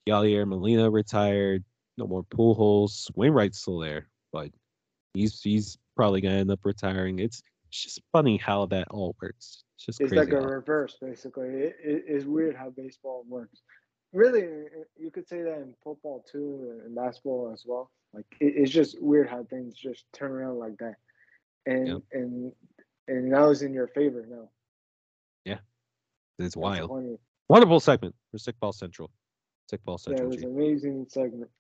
Yadier 0.09 0.47
Molina 0.47 0.91
retired. 0.91 1.65
No 1.99 2.07
more 2.07 2.25
Pujols. 2.25 3.11
Wainwright's 3.17 3.61
still 3.61 3.79
there, 3.79 4.09
but 4.33 4.51
he's 5.15 5.41
he's 5.41 5.79
probably 5.97 6.21
gonna 6.21 6.37
end 6.37 6.51
up 6.51 6.61
retiring. 6.65 7.19
It's, 7.19 7.43
it's 7.69 7.83
just 7.83 8.03
funny 8.13 8.37
how 8.37 8.67
that 8.67 8.89
all 8.91 9.17
works. 9.21 9.65
It's 9.77 9.87
just 9.87 10.01
It's 10.01 10.13
like 10.13 10.33
a 10.33 10.41
reverse, 10.41 10.97
basically. 11.01 11.49
It, 11.49 11.77
it, 11.83 12.05
it's 12.07 12.25
weird 12.25 12.55
how 12.55 12.71
baseball 12.71 13.25
works. 13.29 13.63
Really, 14.13 14.45
you 14.97 15.11
could 15.11 15.27
say 15.27 15.43
that 15.43 15.57
in 15.59 15.75
football 15.83 16.25
too, 16.31 16.81
and 16.85 16.95
basketball 16.95 17.51
as 17.53 17.65
well. 17.67 17.91
Like 18.17 18.25
it, 18.41 18.55
it's 18.57 18.71
just 18.71 19.01
weird 19.03 19.29
how 19.29 19.45
things 19.45 19.75
just 19.75 20.05
turn 20.15 20.31
around 20.33 20.59
like 20.59 20.79
that, 20.79 20.95
and 21.67 21.87
Yep. 21.89 22.03
and 22.13 22.53
and 23.09 23.29
now 23.29 23.51
it's 23.51 23.61
in 23.61 23.75
your 23.75 23.89
favor 23.89 24.25
now. 24.29 24.49
Yeah, 25.45 25.59
it's 26.39 26.57
wild. 26.57 26.89
funny. 26.91 27.19
Wonderful 27.49 27.79
segment 27.81 28.15
for 28.31 28.39
Stickball 28.39 28.75
Central. 28.75 29.11
Stickball 29.71 29.99
Yeah, 29.99 30.17
Central. 30.17 30.27
it 30.33 30.35
was 30.35 30.43
an 30.45 30.51
amazing 30.57 31.07
segment. 31.11 31.51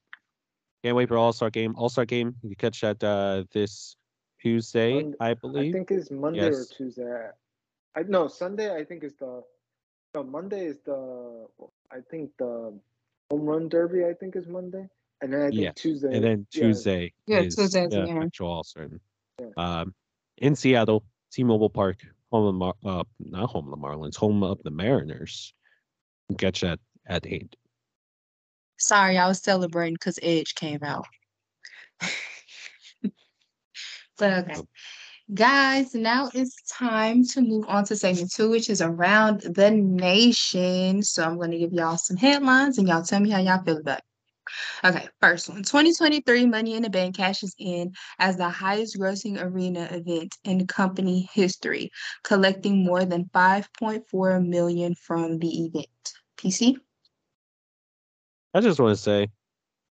Can't 0.82 0.96
wait 0.96 1.08
for 1.08 1.18
All 1.18 1.32
Star 1.34 1.50
Game. 1.50 1.74
All 1.76 1.88
Star 1.90 2.06
Game. 2.06 2.34
You 2.42 2.48
can 2.50 2.56
catch 2.56 2.80
that 2.80 3.02
uh, 3.04 3.44
this 3.52 3.96
Tuesday, 4.40 5.12
I 5.20 5.34
believe. 5.34 5.74
I 5.74 5.78
think 5.78 5.90
it's 5.90 6.10
Monday 6.10 6.40
Yes. 6.46 6.54
or 6.72 6.74
Tuesday. 6.74 7.28
I 7.94 8.02
no 8.04 8.28
Sunday. 8.28 8.74
I 8.74 8.82
think 8.84 9.04
is 9.04 9.14
the 9.16 9.42
no 10.14 10.22
Monday 10.24 10.64
is 10.66 10.78
the 10.86 11.46
I 11.90 11.98
think 12.10 12.30
the 12.38 12.72
home 13.30 13.44
run 13.44 13.68
derby. 13.68 14.04
I 14.06 14.14
think 14.14 14.36
is 14.36 14.46
Monday, 14.46 14.88
and 15.20 15.32
then 15.32 15.40
I 15.40 15.50
think 15.50 15.60
Yeah, 15.60 15.72
Tuesday. 15.74 16.14
and 16.14 16.24
then 16.24 16.46
Tuesday 16.52 17.12
Yeah, 17.26 17.40
is 17.40 17.56
Tuesday's 17.56 17.90
the 17.90 18.00
the 18.00 18.06
game. 18.06 18.22
actual 18.22 18.64
Yeah. 19.40 19.46
Um, 19.56 19.94
in 20.38 20.54
Seattle, 20.54 21.04
T-Mobile 21.32 21.70
Park, 21.70 21.98
home 22.30 22.46
of 22.46 22.54
Mar- 22.54 22.74
uh, 22.84 23.04
not 23.18 23.50
home 23.50 23.72
of 23.72 23.78
the 23.78 23.86
Marlins, 23.86 24.16
home 24.16 24.42
of 24.42 24.62
the 24.62 24.70
Mariners. 24.70 25.54
You 26.28 26.36
catch 26.36 26.60
that 26.60 26.78
at 27.06 27.26
eight. 27.26 27.56
Sorry, 28.78 29.16
I 29.16 29.26
was 29.28 29.38
celebrating 29.38 29.94
because 29.94 30.18
Edge 30.22 30.54
came 30.54 30.82
out. 30.82 31.06
but 34.18 34.48
okay. 34.50 34.60
Guys, 35.34 35.92
now 35.94 36.30
it's 36.34 36.62
time 36.70 37.24
to 37.24 37.40
move 37.40 37.64
on 37.66 37.84
to 37.86 37.96
segment 37.96 38.32
two, 38.32 38.48
which 38.48 38.70
is 38.70 38.80
around 38.80 39.40
the 39.40 39.72
nation. 39.72 41.02
So 41.02 41.24
I'm 41.24 41.36
going 41.36 41.50
to 41.50 41.58
give 41.58 41.72
y'all 41.72 41.96
some 41.96 42.16
headlines 42.16 42.78
and 42.78 42.86
y'all 42.86 43.02
tell 43.02 43.18
me 43.18 43.30
how 43.30 43.40
y'all 43.40 43.62
feel 43.64 43.78
about 43.78 43.98
it. 43.98 44.04
Okay, 44.84 45.08
first 45.20 45.48
one 45.48 45.62
2023 45.62 46.46
Money 46.46 46.74
in 46.74 46.82
the 46.82 46.90
Bank 46.90 47.16
cashes 47.16 47.54
in 47.58 47.92
as 48.18 48.36
the 48.36 48.48
highest 48.48 48.98
grossing 48.98 49.42
arena 49.42 49.88
event 49.90 50.36
in 50.44 50.66
company 50.66 51.28
history, 51.32 51.90
collecting 52.22 52.84
more 52.84 53.04
than 53.04 53.24
5.4 53.34 54.46
million 54.46 54.94
from 54.94 55.38
the 55.38 55.64
event. 55.64 55.86
PC? 56.36 56.76
I 58.54 58.60
just 58.60 58.80
want 58.80 58.96
to 58.96 59.02
say, 59.02 59.28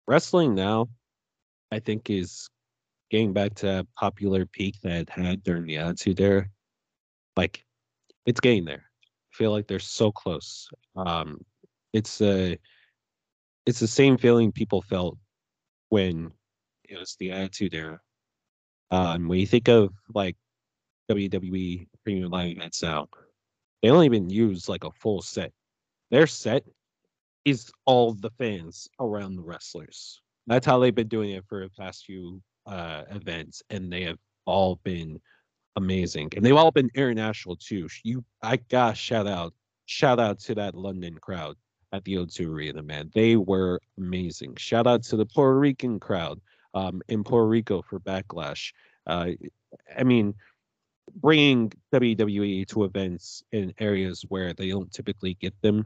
wrestling 0.06 0.54
now, 0.54 0.88
I 1.70 1.78
think 1.80 2.11
is 2.11 2.48
getting 3.11 3.32
back 3.32 3.54
to 3.54 3.66
that 3.66 3.87
popular 3.96 4.46
peak 4.46 4.76
that 4.82 5.02
it 5.02 5.11
had 5.11 5.42
during 5.42 5.66
the 5.66 5.78
Attitude 5.78 6.20
Era. 6.20 6.46
Like, 7.37 7.64
it's 8.26 8.40
getting 8.40 8.64
there. 8.64 8.84
I 9.02 9.37
feel 9.37 9.52
like 9.52 9.66
they're 9.66 9.78
so 9.78 10.11
close. 10.11 10.68
Um, 10.96 11.40
it's 11.92 12.20
a, 12.20 12.58
it's 13.68 13.81
the 13.81 13.87
same 13.87 14.16
feeling 14.16 14.50
people 14.50 14.81
felt 14.81 15.18
when 15.90 16.33
It 16.88 16.98
was 16.98 17.16
the 17.20 17.33
Attitude 17.33 17.74
Era. 17.74 18.00
Um, 18.90 19.28
when 19.28 19.40
you 19.40 19.46
think 19.46 19.68
of 19.68 19.90
like 20.14 20.37
WWE 21.11 21.87
premium 22.02 22.31
live 22.31 22.57
events 22.57 22.83
now, 22.83 23.09
they 23.83 23.88
don't 23.88 24.04
even 24.04 24.31
use 24.31 24.70
like 24.70 24.85
a 24.85 24.90
full 24.92 25.20
set. 25.20 25.52
Their 26.11 26.26
set 26.26 26.64
is 27.44 27.70
all 27.85 28.14
the 28.14 28.31
fans 28.38 28.88
around 29.00 29.37
the 29.37 29.42
wrestlers. 29.42 30.22
That's 30.46 30.64
how 30.64 30.78
they've 30.78 30.94
been 30.94 31.09
doing 31.09 31.33
it 31.33 31.44
for 31.46 31.61
the 31.61 31.70
past 31.78 32.07
few 32.07 32.40
uh, 32.64 33.02
events, 33.11 33.62
and 33.68 33.92
they 33.92 34.04
have 34.04 34.18
all 34.46 34.76
been 34.76 35.20
amazing, 35.76 36.31
and 36.35 36.42
they've 36.42 36.57
all 36.57 36.70
been 36.70 36.90
international 36.94 37.57
too. 37.57 37.87
You, 38.02 38.24
I 38.42 38.57
got 38.57 38.96
shout 38.96 39.26
out, 39.26 39.52
shout 39.85 40.18
out 40.18 40.38
to 40.40 40.54
that 40.54 40.74
London 40.74 41.18
crowd 41.20 41.59
at 41.92 42.05
the 42.05 42.14
O2 42.14 42.48
Arena, 42.48 42.83
man. 42.83 43.11
They 43.14 43.37
were 43.37 43.81
amazing. 43.96 44.57
Shout 44.57 44.87
out 44.87 45.03
to 45.05 45.16
the 45.16 45.27
Puerto 45.27 45.59
Rican 45.59 45.98
crowd 45.98 46.40
um, 46.74 47.03
in 47.09 47.24
Puerto 47.24 47.46
Rico 47.46 47.83
for 47.83 48.01
Backlash. 48.01 48.72
Uh, 49.07 49.31
I 49.96 50.05
mean, 50.05 50.35
bringing 51.16 51.72
WWE 51.92 52.66
to 52.68 52.85
events 52.85 53.42
in 53.53 53.72
areas 53.79 54.24
where 54.29 54.53
they 54.53 54.68
don't 54.68 54.92
typically 54.92 55.35
get 55.35 55.55
them, 55.62 55.85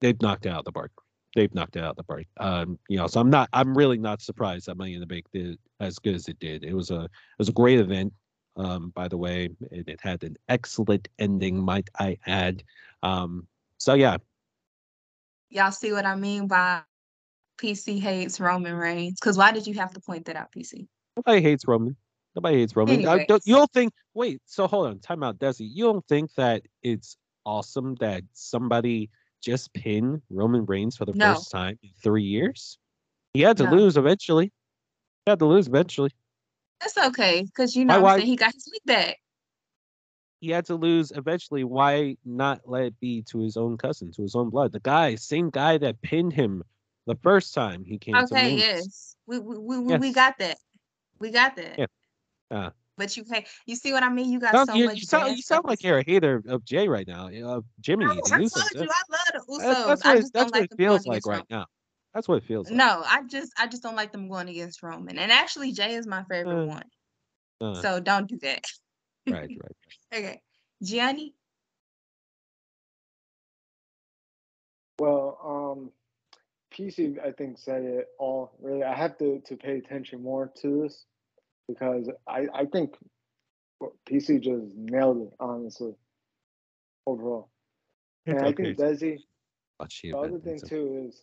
they've 0.00 0.20
knocked 0.20 0.46
out 0.46 0.64
the 0.64 0.72
park. 0.72 0.92
They've 1.34 1.54
knocked 1.54 1.76
out 1.76 1.96
the 1.96 2.04
park. 2.04 2.24
Um, 2.38 2.78
you 2.88 2.96
know, 2.96 3.06
so 3.06 3.20
I'm 3.20 3.30
not, 3.30 3.48
I'm 3.52 3.76
really 3.76 3.98
not 3.98 4.22
surprised 4.22 4.66
that 4.66 4.76
Money 4.76 4.94
in 4.94 5.00
the 5.00 5.06
Bank 5.06 5.26
did 5.32 5.58
as 5.80 5.98
good 5.98 6.14
as 6.14 6.28
it 6.28 6.38
did. 6.38 6.64
It 6.64 6.74
was 6.74 6.90
a, 6.90 7.02
it 7.04 7.10
was 7.38 7.48
a 7.48 7.52
great 7.52 7.78
event. 7.78 8.12
Um, 8.56 8.90
by 8.94 9.06
the 9.06 9.18
way, 9.18 9.50
it, 9.70 9.86
it 9.86 10.00
had 10.00 10.24
an 10.24 10.36
excellent 10.48 11.08
ending, 11.18 11.62
might 11.62 11.88
I 11.98 12.16
add. 12.26 12.62
Um, 13.02 13.46
so 13.76 13.92
yeah, 13.92 14.16
Y'all 15.50 15.70
see 15.72 15.92
what 15.92 16.04
I 16.06 16.16
mean 16.16 16.48
by 16.48 16.82
PC 17.58 18.00
hates 18.00 18.40
Roman 18.40 18.74
Reigns? 18.74 19.18
Because 19.20 19.38
why 19.38 19.52
did 19.52 19.66
you 19.66 19.74
have 19.74 19.92
to 19.94 20.00
point 20.00 20.26
that 20.26 20.36
out, 20.36 20.52
PC? 20.52 20.88
Nobody 21.16 21.40
hates 21.40 21.66
Roman. 21.66 21.96
Nobody 22.34 22.58
hates 22.58 22.76
Roman. 22.76 23.06
I 23.06 23.24
don't, 23.24 23.42
you 23.46 23.54
don't 23.54 23.72
think? 23.72 23.92
Wait. 24.14 24.40
So 24.44 24.66
hold 24.66 24.88
on. 24.88 24.98
Time 24.98 25.22
out, 25.22 25.38
Dezzy. 25.38 25.68
You 25.72 25.84
don't 25.84 26.06
think 26.06 26.34
that 26.34 26.62
it's 26.82 27.16
awesome 27.44 27.94
that 27.96 28.22
somebody 28.32 29.08
just 29.42 29.72
pinned 29.72 30.20
Roman 30.28 30.66
Reigns 30.66 30.96
for 30.96 31.04
the 31.06 31.12
No. 31.14 31.34
first 31.34 31.50
time 31.50 31.78
in 31.82 31.90
three 32.02 32.24
years? 32.24 32.78
He 33.32 33.40
had 33.40 33.56
to 33.58 33.64
No. 33.64 33.70
lose 33.70 33.96
eventually. 33.96 34.52
He 35.24 35.30
had 35.30 35.38
to 35.38 35.46
lose 35.46 35.68
eventually. 35.68 36.10
That's 36.80 36.98
okay, 36.98 37.42
because 37.42 37.74
you 37.74 37.84
know 37.84 37.94
Why- 37.96 38.02
what 38.02 38.12
I'm 38.12 38.18
saying? 38.18 38.28
He 38.28 38.36
got 38.36 38.52
his 38.52 38.68
week 38.70 38.82
back. 38.84 39.16
He 40.40 40.50
had 40.50 40.66
to 40.66 40.74
lose 40.74 41.12
eventually. 41.12 41.64
Why 41.64 42.16
not 42.24 42.60
let 42.66 42.84
it 42.84 43.00
be 43.00 43.22
to 43.22 43.38
his 43.38 43.56
own 43.56 43.78
cousin, 43.78 44.12
to 44.12 44.22
his 44.22 44.34
own 44.34 44.50
blood? 44.50 44.72
The 44.72 44.80
guy, 44.80 45.14
same 45.14 45.50
guy 45.50 45.78
that 45.78 46.00
pinned 46.02 46.32
him 46.34 46.62
the 47.06 47.16
first 47.16 47.54
time 47.54 47.84
he 47.84 47.98
came 47.98 48.14
to 48.14 48.22
Okay, 48.24 48.56
yes. 48.56 49.16
We 49.26 49.38
we, 49.38 49.58
we, 49.58 49.78
we- 49.78 49.96
we 49.98 50.12
got 50.12 50.38
that. 50.38 50.58
We 51.18 51.30
got 51.30 51.56
that. 51.56 51.78
Yeah. 51.78 51.86
Uh, 52.50 52.70
but 52.98 53.16
you 53.16 53.24
can't 53.24 53.46
you 53.66 53.74
see 53.76 53.92
what 53.92 54.02
I 54.02 54.08
mean? 54.10 54.30
You 54.30 54.38
got 54.40 54.66
so 54.66 54.78
much 54.78 54.98
you 54.98 55.06
sound, 55.06 55.36
you 55.36 55.42
sound 55.42 55.64
like 55.64 55.82
you're 55.82 55.98
a 55.98 56.04
hater 56.04 56.42
of 56.48 56.64
Jay 56.64 56.88
right 56.88 57.06
now. 57.06 57.28
Uh, 57.28 57.60
Jimmy, 57.80 58.04
No, 58.04 58.10
I 58.12 58.38
told 58.38 58.50
you 58.74 58.80
I 58.80 59.02
love 59.10 59.20
the 59.32 59.52
Usos. 59.52 59.86
That's, 59.86 60.04
what, 60.04 60.16
it- 60.16 60.32
that's 60.32 60.44
what 60.52 60.54
like 60.54 60.64
it 60.72 60.76
feels 60.76 61.06
like 61.06 61.26
right 61.26 61.44
now. 61.50 61.66
That's 62.14 62.28
what 62.28 62.36
it 62.42 62.44
feels 62.44 62.70
like. 62.70 62.78
No, 62.78 63.02
I 63.06 63.22
just 63.24 63.52
I 63.58 63.66
just 63.66 63.82
don't 63.82 63.96
like 63.96 64.12
them 64.12 64.28
going 64.28 64.48
against 64.48 64.82
Roman. 64.82 65.18
And 65.18 65.30
actually 65.32 65.72
Jay 65.72 65.94
is 65.94 66.06
my 66.06 66.22
favorite 66.24 66.64
Uh, 66.64 66.66
one. 66.66 66.84
Uh, 67.60 67.82
So 67.82 68.00
don't 68.00 68.26
do 68.28 68.38
that. 68.38 68.64
right, 69.26 69.50
right. 69.62 69.75
Okay. 70.14 70.40
Gianni? 70.82 71.34
Well, 74.98 75.38
um, 75.44 75.90
PC 76.72 77.18
I 77.24 77.32
think 77.32 77.58
said 77.58 77.82
it 77.82 78.06
all. 78.18 78.52
Really, 78.60 78.82
I 78.82 78.94
have 78.94 79.18
to 79.18 79.40
to 79.46 79.56
pay 79.56 79.78
attention 79.78 80.22
more 80.22 80.50
to 80.62 80.82
this 80.82 81.04
because 81.68 82.08
I 82.26 82.46
I 82.54 82.64
think 82.66 82.96
PC 84.08 84.40
just 84.40 84.74
nailed 84.74 85.22
it 85.22 85.32
honestly 85.38 85.94
overall. 87.06 87.50
And 88.26 88.40
I 88.40 88.52
think 88.52 88.78
Dezzy. 88.78 89.18
Watch 89.78 90.00
The 90.02 90.16
other 90.16 90.38
thing 90.38 90.60
too 90.66 91.06
is, 91.08 91.22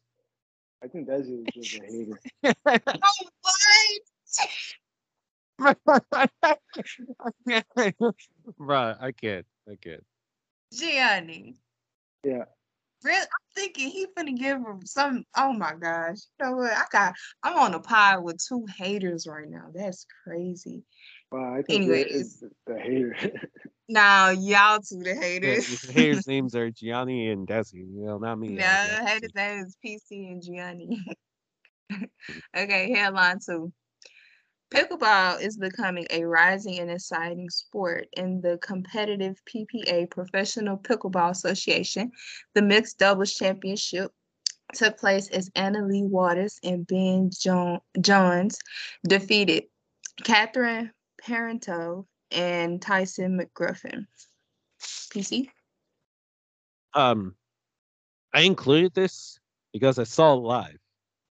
I 0.84 0.88
think 0.88 1.08
Dezzy 1.08 1.48
is 1.56 1.69
just 1.69 1.82
a 1.82 1.86
hater. 1.91 2.19
Oh 3.04 3.28
what? 3.41 4.02
Bruh, 5.62 5.76
I 9.00 9.12
can't. 9.12 9.46
I 9.70 9.76
can't. 9.82 10.04
Gianni. 10.74 11.56
Yeah. 12.24 12.46
Really, 13.04 13.20
I'm 13.20 13.28
thinking 13.56 13.89
he 13.89 14.08
finna 14.18 14.38
give 14.38 14.58
him 14.58 14.86
some. 14.86 15.26
Oh 15.36 15.54
my 15.54 15.74
gosh! 15.80 16.18
You 16.39 16.46
know 16.46 16.56
what? 16.56 16.72
I 16.72 16.84
got. 16.92 17.13
I'm 17.44 17.58
on 17.58 17.74
a 17.74 17.80
pod 17.80 18.24
with 18.24 18.39
two 18.48 18.66
haters 18.78 19.28
right 19.28 19.50
now. 19.50 19.68
That's 19.74 20.06
crazy. 20.24 20.84
Wow, 21.32 21.56
I 21.56 21.62
think 21.63 21.84
Anyways. 21.84 22.42
it's 22.42 22.44
the 22.66 22.80
hater. 22.80 23.16
Now 23.89 24.30
y'all 24.30 24.80
two 24.80 25.04
the 25.04 25.10
Yeah, 25.10 25.22
haters. 25.22 25.68
his 25.68 25.89
haters' 25.89 26.28
names 26.28 26.56
are 26.56 26.72
Gianni 26.72 27.30
and 27.30 27.46
Dezzy. 27.46 27.80
You 27.80 28.06
know, 28.06 28.18
not 28.18 28.39
me. 28.39 28.48
No, 28.48 28.63
haters 28.63 29.34
name 29.36 29.60
is 29.60 29.76
PC 29.86 30.32
and 30.32 30.42
Gianni. 30.42 31.06
okay, 32.56 32.94
headline 32.94 33.39
two. 33.46 33.74
Pickleball 34.74 35.40
is 35.40 35.56
becoming 35.56 36.08
a 36.10 36.24
rising 36.24 36.80
and 36.80 36.90
exciting 36.90 37.48
sport 37.52 38.08
in 38.14 38.42
the 38.42 38.58
competitive 38.58 39.40
PPA 39.46 40.10
Professional 40.10 40.78
Pickleball 40.78 41.30
Association. 41.30 42.12
The 42.56 42.64
Mixed 42.64 42.98
Doubles 42.98 43.36
Championship 43.36 44.12
took 44.74 44.98
place 44.98 45.28
as 45.30 45.52
Anna 45.54 45.86
Leigh 45.86 46.08
Waters 46.08 46.60
and 46.64 46.88
Ben 46.88 47.30
jo- 47.32 47.84
Johns 48.02 48.58
defeated 49.08 49.66
Catherine 50.24 50.92
Parenteau 51.24 52.08
and 52.32 52.82
Tyson 52.82 53.40
McGriffin. 53.40 54.08
PC? 54.82 55.50
Um, 56.96 57.36
I 58.34 58.42
included 58.42 58.96
this 58.96 59.40
because 59.72 60.00
I 60.00 60.04
saw 60.06 60.34
it 60.34 60.38
live. 60.38 60.78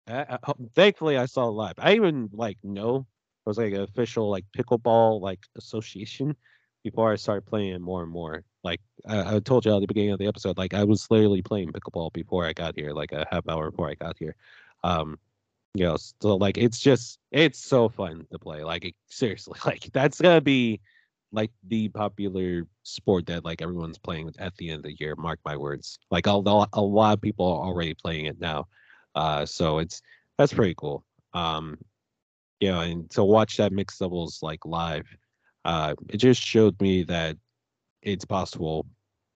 I, 0.08 0.38
I, 0.43 0.54
thankfully, 0.76 1.17
I 1.17 1.26
saw 1.26 1.48
it 1.48 1.54
live. 1.54 1.74
I 1.80 1.96
even 1.96 2.30
like 2.32 2.60
know 2.63 3.08
it 3.45 3.49
was 3.49 3.58
like 3.58 3.73
an 3.73 3.82
official 3.82 4.29
like 4.29 4.45
pickleball 4.58 5.19
like 5.21 5.39
association 5.58 6.36
before 6.84 7.12
I 7.12 7.15
started 7.15 7.45
playing 7.45 7.82
more 7.82 8.03
and 8.03 8.12
more. 8.12 8.43
Like 8.63 8.82
I, 9.08 9.36
I 9.36 9.39
told 9.39 9.65
you 9.65 9.75
at 9.75 9.82
the 9.82 9.88
beginning 9.88 10.12
of 10.12 10.19
the 10.19 10.27
episode, 10.27 10.58
like 10.58 10.73
I 10.73 10.84
was 10.84 11.10
literally 11.10 11.41
playing 11.41 11.71
pickleball 11.71 12.13
before 12.13 12.45
I 12.45 12.53
got 12.53 12.75
here, 12.75 12.91
like 12.91 13.12
a 13.12 13.25
half 13.32 13.47
hour 13.49 13.71
before 13.71 13.89
I 13.89 13.95
got 13.95 14.17
here. 14.17 14.36
Um, 14.84 15.17
you 15.73 15.86
know, 15.86 15.97
so 15.97 16.36
like 16.36 16.58
it's 16.58 16.79
just 16.79 17.19
it's 17.32 17.60
so 17.60 17.89
fun 17.89 18.27
to 18.32 18.39
play. 18.39 18.63
Like 18.63 18.86
it, 18.86 18.95
seriously, 19.08 19.60
like 19.65 19.89
that's 19.91 20.21
gonna 20.21 20.41
be 20.41 20.82
like 21.32 21.51
the 21.67 21.89
popular 21.89 22.67
sport 22.84 23.25
that 23.25 23.43
like 23.43 23.62
everyone's 23.62 23.97
playing 23.97 24.32
at 24.38 24.56
the 24.58 24.69
end 24.69 24.77
of 24.77 24.84
the 24.84 24.95
year. 24.99 25.15
Mark 25.15 25.39
my 25.43 25.58
words. 25.58 25.99
Like 26.12 26.27
a, 26.27 26.32
a 26.32 26.67
a 26.73 26.82
lot 26.82 27.13
of 27.13 27.21
people 27.21 27.45
are 27.47 27.65
already 27.67 27.95
playing 27.95 28.25
it 28.25 28.39
now. 28.39 28.67
Uh, 29.15 29.45
so 29.45 29.79
it's 29.79 30.01
that's 30.38 30.53
pretty 30.53 30.75
cool. 30.77 31.03
Um, 31.34 31.77
you 32.63 32.71
know, 32.71 32.80
and 32.80 33.10
to 33.10 33.26
watch 33.26 33.58
that 33.58 33.73
mixed 33.73 33.99
doubles 33.99 34.39
like 34.41 34.65
live, 34.65 35.06
uh, 35.65 35.95
it 36.08 36.15
just 36.15 36.41
showed 36.41 36.80
me 36.82 37.04
that 37.04 37.36
it's 38.02 38.23
possible 38.23 38.86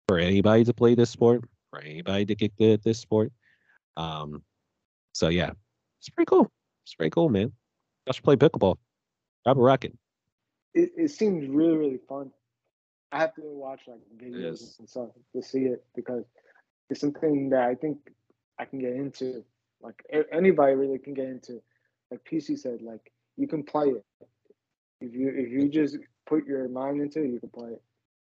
for 0.07 0.17
anybody 0.17 0.63
to 0.63 0.73
play 0.73 0.95
this 0.95 1.09
sport, 1.09 1.43
for 1.69 1.81
anybody 1.81 2.25
to 2.25 2.35
get 2.35 2.55
good 2.55 2.71
at 2.71 2.83
this 2.83 2.99
sport. 2.99 3.33
Um, 3.97 4.43
so 5.11 5.27
yeah, 5.27 5.51
it's 5.99 6.07
pretty 6.07 6.29
cool. 6.29 6.49
It's 6.85 6.95
pretty 6.95 7.09
cool, 7.09 7.27
man. 7.27 7.51
I 8.07 8.13
should 8.13 8.23
play 8.23 8.37
pickleball. 8.37 8.77
Grab 9.43 9.57
a 9.57 9.61
racket. 9.61 9.93
it, 10.73 10.91
it 10.95 11.11
seems 11.11 11.49
really 11.49 11.75
really 11.75 11.99
fun. 12.07 12.31
I 13.11 13.19
have 13.19 13.35
to 13.35 13.41
watch 13.41 13.81
like 13.87 13.99
videos 14.17 14.79
and 14.79 14.87
stuff 14.87 15.09
to 15.35 15.43
see 15.43 15.63
it 15.65 15.83
because 15.97 16.23
it's 16.89 17.01
something 17.01 17.49
that 17.49 17.67
I 17.67 17.75
think 17.75 17.97
I 18.57 18.63
can 18.63 18.79
get 18.79 18.93
into. 18.93 19.43
Like 19.81 20.01
anybody 20.31 20.75
really 20.75 20.97
can 20.97 21.13
get 21.13 21.25
into. 21.25 21.61
Like 22.09 22.21
PC 22.23 22.57
said, 22.57 22.81
like 22.81 23.11
you 23.37 23.47
can 23.47 23.63
play 23.63 23.85
it 23.87 24.03
if 25.01 25.13
you 25.13 25.29
if 25.29 25.49
you 25.49 25.69
just 25.69 25.97
put 26.25 26.45
your 26.45 26.67
mind 26.67 27.01
into 27.01 27.23
it, 27.23 27.29
you 27.29 27.39
can 27.39 27.49
play 27.49 27.69
it. 27.71 27.81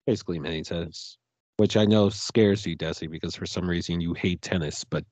basically 0.06 0.38
mini 0.38 0.62
tennis, 0.62 1.18
which 1.56 1.76
I 1.76 1.84
know 1.84 2.08
scares 2.08 2.66
you, 2.66 2.76
Dezzy, 2.76 3.11
because 3.11 3.34
for 3.34 3.46
some 3.46 3.68
reason 3.68 4.00
you 4.00 4.14
hate 4.14 4.42
tennis. 4.42 4.84
But 4.84 5.04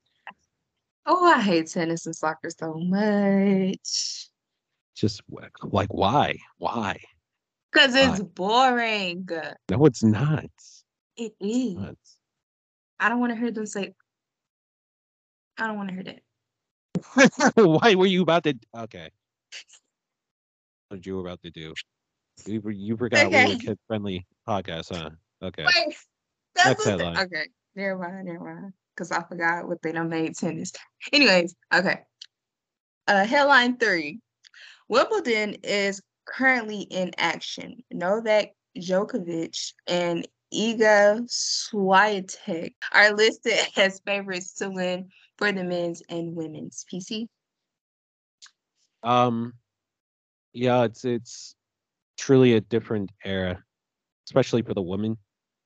Oh, 1.09 1.25
I 1.25 1.41
hate 1.41 1.69
tennis 1.69 2.07
and 2.07 2.17
soccer 2.17 2.51
so 2.51 2.75
much. 2.75 4.29
just 4.97 5.23
like, 5.31 5.93
why? 5.93 6.37
Why? 6.59 6.99
Because 7.73 7.95
it's 7.95 8.21
Why? 8.21 8.27
boring. 8.35 9.29
No, 9.71 9.87
it's 9.87 10.03
not. 10.03 10.47
It 11.17 11.33
is. 11.41 11.77
Not. 11.77 11.97
I 12.99 13.09
don't 13.09 13.21
want 13.21 13.33
to 13.33 13.39
hear 13.39 13.53
them 13.53 13.67
say, 13.67 13.95
I 15.59 15.67
don't 15.69 15.77
want 15.77 15.91
to 15.91 15.95
hear 15.95 16.05
that. 16.05 17.55
why 17.65 17.95
were 17.95 18.07
you 18.07 18.23
about 18.23 18.45
to? 18.45 18.55
Okay. 18.75 19.11
What 20.89 21.05
you 21.05 21.17
were 21.17 21.23
about 21.23 21.43
to 21.43 21.51
do? 21.51 21.75
You, 22.47 22.63
you 22.71 22.97
forgot 22.97 23.31
we 23.31 23.37
were 23.37 23.43
Okay. 23.53 23.57
kid 23.59 23.79
friendly 23.87 24.27
podcast, 24.47 24.95
huh? 24.95 25.11
Okay. 25.43 25.65
Wait, 25.65 25.97
that's 26.55 26.67
Next 26.69 26.79
what 26.79 26.85
the- 26.99 27.05
headline. 27.05 27.19
okay. 27.27 27.47
Never 27.75 27.99
mind, 27.99 28.27
never 28.27 28.55
mind. 28.55 28.73
Because 28.95 29.11
I 29.13 29.23
forgot 29.23 29.69
what 29.69 29.83
they 29.83 29.93
done 29.93 30.09
made 30.09 30.35
tennis. 30.37 30.73
Anyways, 31.13 31.55
okay. 31.75 32.01
Uh, 33.09 33.25
headline 33.25 33.77
three 33.77 34.21
Wimbledon 34.89 35.57
is 35.63 36.01
currently 36.27 36.81
in 36.83 37.11
action. 37.19 37.83
Novak 37.91 38.53
Djokovic 38.79 39.73
and 39.87 40.27
Iga 40.55 41.29
Swiatek 41.29 42.75
are 42.93 43.13
listed 43.13 43.59
as 43.77 44.01
favorites 44.07 44.55
to 44.55 44.71
win 44.71 45.09
for 45.39 45.53
the 45.53 45.65
men's 45.65 46.03
and 46.09 46.35
women's 46.35 46.85
PC. 46.93 47.27
Um, 49.07 49.55
yeah, 50.53 50.85
it's 50.85 51.05
it's 51.05 51.55
truly 52.19 52.55
a 52.55 52.61
different 52.61 53.13
era, 53.25 53.63
especially 54.29 54.63
for 54.63 54.75
the 54.75 54.83
women 54.83 55.17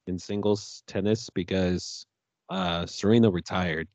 in 0.06 0.18
singles 0.18 0.82
tennis 0.86 1.30
because 1.30 2.06
uh 2.50 2.86
Serena 2.86 3.30
retired. 3.30 3.88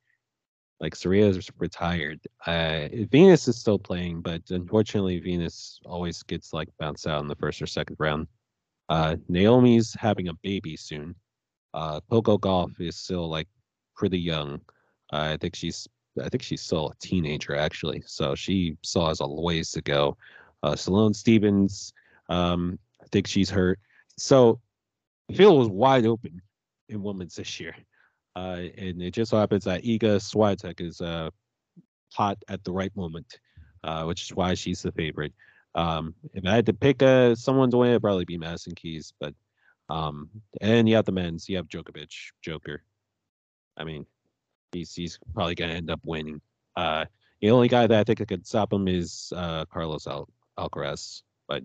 Like 0.82 0.96
Serena's 0.96 1.50
retired. 1.58 2.20
Uh, 2.46 2.90
Venus 3.10 3.48
is 3.48 3.58
still 3.58 3.80
playing, 3.80 4.22
but 4.22 4.42
unfortunately, 4.50 5.20
Venus 5.20 5.80
always 5.86 6.22
gets 6.24 6.52
like 6.54 6.68
bounced 6.80 7.08
out 7.08 7.22
in 7.22 7.30
the 7.30 7.36
first 7.36 7.62
or 7.62 7.68
second 7.68 7.96
round. 8.00 8.28
Uh, 8.90 9.16
Naomi's 9.30 9.96
having 9.98 10.28
a 10.28 10.34
baby 10.44 10.76
soon. 10.76 11.16
Uh, 11.74 12.02
Coco 12.12 12.38
Gauff 12.38 12.80
is 12.80 12.98
still 12.98 13.30
like 13.30 13.48
pretty 13.96 14.20
young. 14.20 14.56
Uh, 15.14 15.34
I 15.34 15.38
think 15.38 15.56
she's 15.56 15.88
I 16.24 16.30
think 16.30 16.44
she's 16.44 16.62
still 16.62 16.90
a 16.90 16.96
teenager 17.06 17.56
actually, 17.56 18.04
so 18.06 18.36
she 18.36 18.78
still 18.84 19.08
has 19.08 19.22
a 19.22 19.28
ways 19.28 19.72
to 19.72 19.82
go. 19.82 20.18
Uh, 20.64 20.76
Sloane 20.76 21.14
Stephens, 21.14 21.94
um, 22.30 22.80
I 23.02 23.06
think 23.12 23.28
she's 23.28 23.50
hurt. 23.50 23.80
So 24.18 24.60
field 25.34 25.58
was 25.58 25.70
wide 25.70 26.06
open 26.06 26.42
in 26.90 27.04
women's 27.04 27.36
this 27.36 27.60
year. 27.60 27.76
Uh, 28.36 28.64
and 28.78 29.02
it 29.02 29.12
just 29.12 29.32
so 29.32 29.38
happens 29.38 29.64
that 29.64 29.84
Iga 29.84 30.18
Swiatek 30.20 30.82
is 30.82 31.00
uh, 31.02 31.30
hot 32.12 32.38
at 32.48 32.64
the 32.64 32.72
right 32.72 32.96
moment, 32.96 33.40
uh, 33.84 34.04
which 34.04 34.24
is 34.24 34.36
why 34.36 34.54
she's 34.54 34.82
the 34.82 34.92
favorite. 34.92 35.34
Um, 35.74 36.16
if 36.34 36.46
I 36.46 36.56
had 36.56 36.66
to 36.68 36.74
pick 36.74 37.02
uh, 37.02 37.36
someone 37.36 37.72
to 37.72 37.78
win, 37.78 37.92
it'd 37.92 38.02
probably 38.02 38.26
be 38.26 38.38
Madison 38.38 38.76
Keys. 38.76 39.14
But 39.20 39.34
um, 39.90 40.30
and 40.62 40.90
you 40.90 40.96
have 40.96 41.06
the 41.06 41.12
men's, 41.12 41.48
you 41.48 41.58
have 41.58 41.68
Djokovic, 41.68 42.12
Joker. 42.42 42.84
I 43.78 43.84
mean, 43.84 44.06
he's 44.76 44.94
he's 44.94 45.20
probably 45.34 45.56
gonna 45.56 45.74
end 45.74 45.90
up 45.90 46.02
winning. 46.04 46.42
Uh, 46.76 47.06
the 47.42 47.52
only 47.52 47.68
guy 47.68 47.88
that 47.88 48.00
I 48.00 48.04
think 48.04 48.22
I 48.22 48.26
could 48.26 48.46
stop 48.46 48.72
him 48.74 48.88
is 48.88 49.32
uh, 49.36 49.66
Carlos 49.66 50.08
Al- 50.08 50.30
Alcaraz. 50.58 51.22
But 51.48 51.64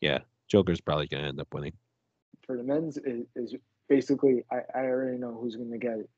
yeah, 0.00 0.18
Joker's 0.48 0.80
probably 0.80 1.08
gonna 1.08 1.28
end 1.28 1.40
up 1.40 1.52
winning. 1.52 1.72
For 2.46 2.56
the 2.56 2.62
men's, 2.62 2.96
is, 2.98 3.26
is 3.36 3.54
basically 3.88 4.44
I, 4.50 4.60
I 4.74 4.84
already 4.84 5.18
know 5.18 5.36
who's 5.40 5.56
gonna 5.56 5.78
get 5.78 5.98
it. 5.98 6.10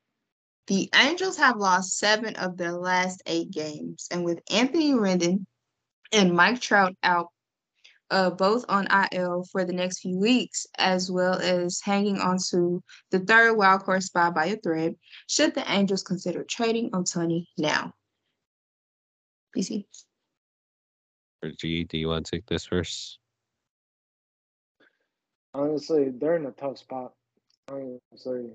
The 0.67 0.89
Angels 0.95 1.37
have 1.37 1.57
lost 1.57 1.97
seven 1.97 2.35
of 2.35 2.57
their 2.57 2.73
last 2.73 3.21
eight 3.25 3.51
games, 3.51 4.07
and 4.11 4.23
with 4.23 4.41
Anthony 4.51 4.93
Rendon 4.93 5.45
and 6.11 6.33
Mike 6.33 6.61
Trout 6.61 6.95
out 7.03 7.29
uh, 8.11 8.29
both 8.29 8.65
on 8.69 8.87
IL 9.11 9.45
for 9.51 9.65
the 9.65 9.73
next 9.73 9.99
few 9.99 10.17
weeks, 10.17 10.67
as 10.77 11.11
well 11.11 11.39
as 11.39 11.81
hanging 11.83 12.19
on 12.19 12.37
to 12.49 12.83
the 13.11 13.19
third 13.19 13.55
wild 13.55 13.83
card 13.83 14.03
spot 14.03 14.35
by 14.35 14.45
a 14.45 14.57
thread, 14.57 14.95
should 15.27 15.55
the 15.55 15.71
Angels 15.71 16.03
consider 16.03 16.43
trading 16.43 16.91
Ohtani 16.91 17.45
now? 17.57 17.93
PC? 19.55 19.85
Or 21.43 21.51
G, 21.51 21.83
do 21.83 21.97
you 21.97 22.09
want 22.09 22.25
to 22.25 22.31
take 22.31 22.45
this 22.45 22.65
first? 22.65 23.19
Honestly, 25.53 26.09
they're 26.09 26.35
in 26.35 26.45
a 26.45 26.51
tough 26.51 26.77
spot. 26.77 27.13
Honestly, 27.69 28.51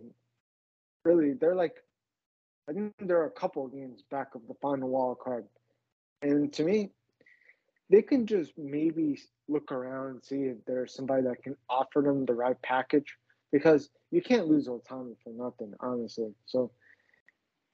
really, 1.04 1.32
they're 1.32 1.54
like, 1.54 1.76
I 2.68 2.72
think 2.72 2.92
they're 3.00 3.24
a 3.24 3.30
couple 3.30 3.66
games 3.68 4.02
back 4.10 4.34
of 4.34 4.46
the 4.46 4.54
final 4.60 4.90
wild 4.90 5.18
card. 5.18 5.46
And 6.22 6.52
to 6.52 6.62
me, 6.62 6.90
they 7.90 8.02
can 8.02 8.24
just 8.26 8.52
maybe 8.56 9.20
look 9.48 9.72
around 9.72 10.10
and 10.10 10.24
see 10.24 10.42
if 10.44 10.56
there's 10.66 10.94
somebody 10.94 11.22
that 11.24 11.42
can 11.42 11.56
offer 11.68 12.00
them 12.00 12.24
the 12.24 12.32
right 12.34 12.60
package 12.62 13.16
because 13.52 13.90
you 14.12 14.22
can't 14.22 14.46
lose 14.46 14.68
Ohtani 14.68 15.16
for 15.24 15.32
nothing, 15.32 15.74
honestly. 15.80 16.32
So 16.46 16.70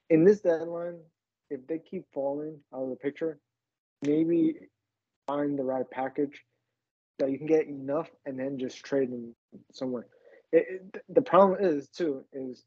in 0.09 0.24
this 0.24 0.40
deadline, 0.40 0.98
if 1.50 1.66
they 1.66 1.79
keep 1.79 2.07
falling 2.14 2.59
out 2.74 2.85
of 2.85 2.90
the 2.90 2.96
picture, 2.96 3.38
maybe 4.02 4.55
find 5.26 5.59
the 5.59 5.64
right 5.64 5.88
package 5.90 6.42
that 7.18 7.31
you 7.31 7.38
can 7.38 7.46
get 7.46 7.66
enough 7.66 8.09
and 8.24 8.38
then 8.38 8.59
just 8.59 8.83
trade 8.85 9.11
them 9.11 9.35
somewhere. 9.72 10.07
It, 10.52 10.66
it, 10.94 11.02
the 11.09 11.22
problem 11.22 11.59
is 11.61 11.88
too 11.88 12.24
is 12.33 12.64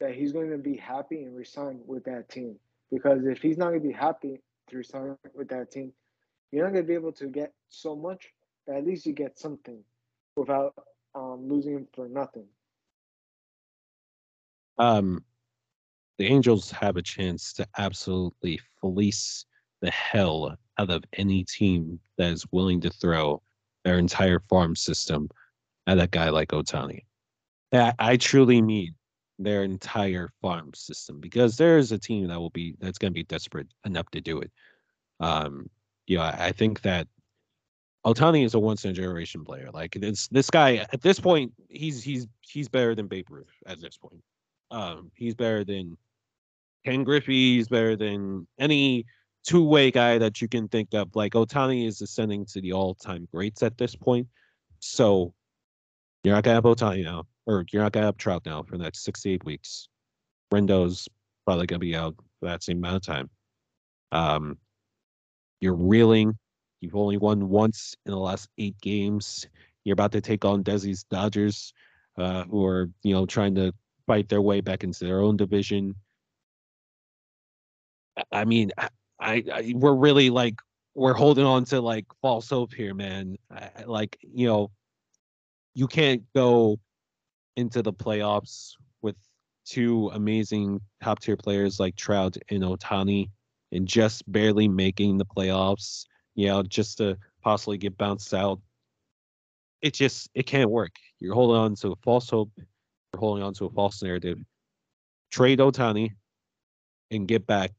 that 0.00 0.14
he's 0.14 0.32
going 0.32 0.50
to 0.50 0.58
be 0.58 0.76
happy 0.76 1.24
and 1.24 1.36
resign 1.36 1.80
with 1.86 2.04
that 2.04 2.28
team 2.28 2.56
because 2.90 3.26
if 3.26 3.42
he's 3.42 3.58
not 3.58 3.68
going 3.68 3.82
to 3.82 3.88
be 3.88 3.94
happy 3.94 4.40
to 4.68 4.76
resign 4.76 5.16
with 5.34 5.48
that 5.48 5.70
team, 5.70 5.92
you're 6.52 6.64
not 6.64 6.72
going 6.72 6.84
to 6.84 6.88
be 6.88 6.94
able 6.94 7.12
to 7.12 7.26
get 7.26 7.52
so 7.68 7.96
much, 7.96 8.32
but 8.66 8.76
at 8.76 8.86
least 8.86 9.06
you 9.06 9.12
get 9.12 9.38
something 9.38 9.82
without 10.36 10.74
um, 11.14 11.48
losing 11.48 11.74
him 11.74 11.88
for 11.94 12.08
nothing. 12.08 12.46
Um, 14.78 15.24
the 16.18 16.26
Angels 16.26 16.70
have 16.70 16.96
a 16.96 17.02
chance 17.02 17.52
to 17.54 17.66
absolutely 17.78 18.60
fleece 18.80 19.46
the 19.80 19.90
hell 19.90 20.56
out 20.78 20.90
of 20.90 21.04
any 21.14 21.44
team 21.44 21.98
that 22.18 22.32
is 22.32 22.46
willing 22.52 22.80
to 22.82 22.90
throw 22.90 23.42
their 23.84 23.98
entire 23.98 24.40
farm 24.48 24.74
system 24.74 25.28
at 25.86 25.98
a 25.98 26.06
guy 26.06 26.30
like 26.30 26.48
Ohtani. 26.48 27.04
I, 27.72 27.92
I 27.98 28.16
truly 28.16 28.62
mean 28.62 28.94
their 29.38 29.62
entire 29.62 30.30
farm 30.40 30.72
system 30.74 31.20
because 31.20 31.56
there 31.56 31.78
is 31.78 31.92
a 31.92 31.98
team 31.98 32.28
that 32.28 32.38
will 32.38 32.50
be 32.50 32.74
that's 32.80 32.98
going 32.98 33.12
to 33.12 33.14
be 33.14 33.24
desperate 33.24 33.68
enough 33.84 34.10
to 34.10 34.20
do 34.20 34.40
it. 34.40 34.50
Um, 35.20 35.68
you 36.06 36.18
know, 36.18 36.22
I, 36.22 36.46
I 36.46 36.52
think 36.52 36.82
that 36.82 37.08
Ohtani 38.06 38.44
is 38.44 38.54
a 38.54 38.58
once 38.58 38.84
in 38.84 38.92
a 38.92 38.94
generation 38.94 39.44
player. 39.44 39.68
Like 39.72 39.96
it's 39.96 40.28
this 40.28 40.48
guy 40.48 40.86
at 40.92 41.02
this 41.02 41.18
point, 41.18 41.52
he's 41.68 42.02
he's 42.04 42.26
he's 42.40 42.68
better 42.68 42.94
than 42.94 43.08
Babe 43.08 43.26
Ruth 43.28 43.50
at 43.66 43.80
this 43.80 43.96
point. 43.96 44.22
Um, 44.70 45.10
he's 45.14 45.34
better 45.34 45.64
than 45.64 45.96
Ken 46.84 47.02
Griffey. 47.02 47.56
He's 47.56 47.68
better 47.68 47.96
than 47.96 48.46
any 48.60 49.06
two 49.44 49.64
way 49.64 49.90
guy 49.90 50.18
that 50.18 50.40
you 50.40 50.48
can 50.48 50.68
think 50.68 50.94
of. 50.94 51.16
Like 51.16 51.32
Ohtani 51.32 51.86
is 51.86 52.00
ascending 52.00 52.46
to 52.46 52.60
the 52.60 52.72
all 52.72 52.94
time 52.94 53.26
greats 53.32 53.64
at 53.64 53.76
this 53.76 53.96
point. 53.96 54.28
So 54.78 55.34
you're 56.22 56.34
not 56.34 56.44
gonna 56.44 56.54
have 56.54 56.64
Ohtani 56.64 57.02
now, 57.02 57.24
or 57.46 57.64
you're 57.72 57.82
not 57.82 57.90
gonna 57.90 58.06
have 58.06 58.16
Trout 58.16 58.46
now 58.46 58.62
for 58.62 58.78
the 58.78 58.84
next 58.84 59.02
six 59.02 59.22
to 59.22 59.30
eight 59.30 59.44
weeks. 59.44 59.88
Rendon's 60.52 61.08
probably 61.44 61.66
gonna 61.66 61.80
be 61.80 61.96
out 61.96 62.14
for 62.38 62.46
that 62.46 62.62
same 62.62 62.78
amount 62.78 62.96
of 62.96 63.02
time. 63.02 63.30
Um, 64.12 64.58
you're 65.60 65.74
reeling. 65.74 66.36
You've 66.80 66.96
only 66.96 67.16
won 67.16 67.48
once 67.48 67.94
in 68.04 68.12
the 68.12 68.18
last 68.18 68.48
eight 68.58 68.78
games. 68.80 69.46
You're 69.84 69.94
about 69.94 70.12
to 70.12 70.20
take 70.20 70.44
on 70.44 70.62
Dezzy's 70.62 71.04
Dodgers, 71.04 71.72
uh, 72.18 72.44
who 72.44 72.64
are 72.64 72.90
you 73.02 73.14
know 73.14 73.26
trying 73.26 73.54
to 73.56 73.72
fight 74.06 74.28
their 74.28 74.42
way 74.42 74.60
back 74.60 74.84
into 74.84 75.04
their 75.04 75.20
own 75.20 75.36
division. 75.36 75.94
I 78.32 78.44
mean, 78.44 78.72
I, 78.78 78.88
I 79.50 79.72
we're 79.74 79.94
really 79.94 80.30
like 80.30 80.60
we're 80.94 81.14
holding 81.14 81.44
on 81.44 81.64
to 81.66 81.80
like 81.80 82.06
false 82.22 82.48
hope 82.48 82.72
here, 82.72 82.94
man. 82.94 83.36
I, 83.50 83.84
like 83.84 84.18
you 84.22 84.46
know, 84.46 84.70
you 85.74 85.86
can't 85.86 86.22
go 86.34 86.78
into 87.56 87.82
the 87.82 87.92
playoffs 87.92 88.72
with 89.02 89.16
two 89.64 90.10
amazing 90.12 90.80
top 91.02 91.20
tier 91.20 91.36
players 91.36 91.80
like 91.80 91.96
Trout 91.96 92.36
and 92.50 92.62
Ohtani 92.62 93.30
and 93.72 93.86
just 93.86 94.30
barely 94.30 94.68
making 94.68 95.18
the 95.18 95.24
playoffs, 95.24 96.06
you 96.34 96.46
know, 96.46 96.62
just 96.62 96.98
to 96.98 97.18
possibly 97.42 97.78
get 97.78 97.96
bounced 97.96 98.32
out. 98.34 98.60
It 99.82 99.94
just 99.94 100.30
it 100.34 100.46
can't 100.46 100.70
work. 100.70 100.92
You're 101.20 101.34
holding 101.34 101.56
on 101.56 101.74
to 101.76 101.92
a 101.92 101.96
false 101.96 102.30
hope. 102.30 102.50
You're 102.56 103.20
holding 103.20 103.44
on 103.44 103.54
to 103.54 103.66
a 103.66 103.70
false 103.70 104.02
narrative. 104.02 104.38
Trade 105.30 105.58
Ohtani 105.58 106.12
and 107.10 107.28
get 107.28 107.46
back. 107.46 107.72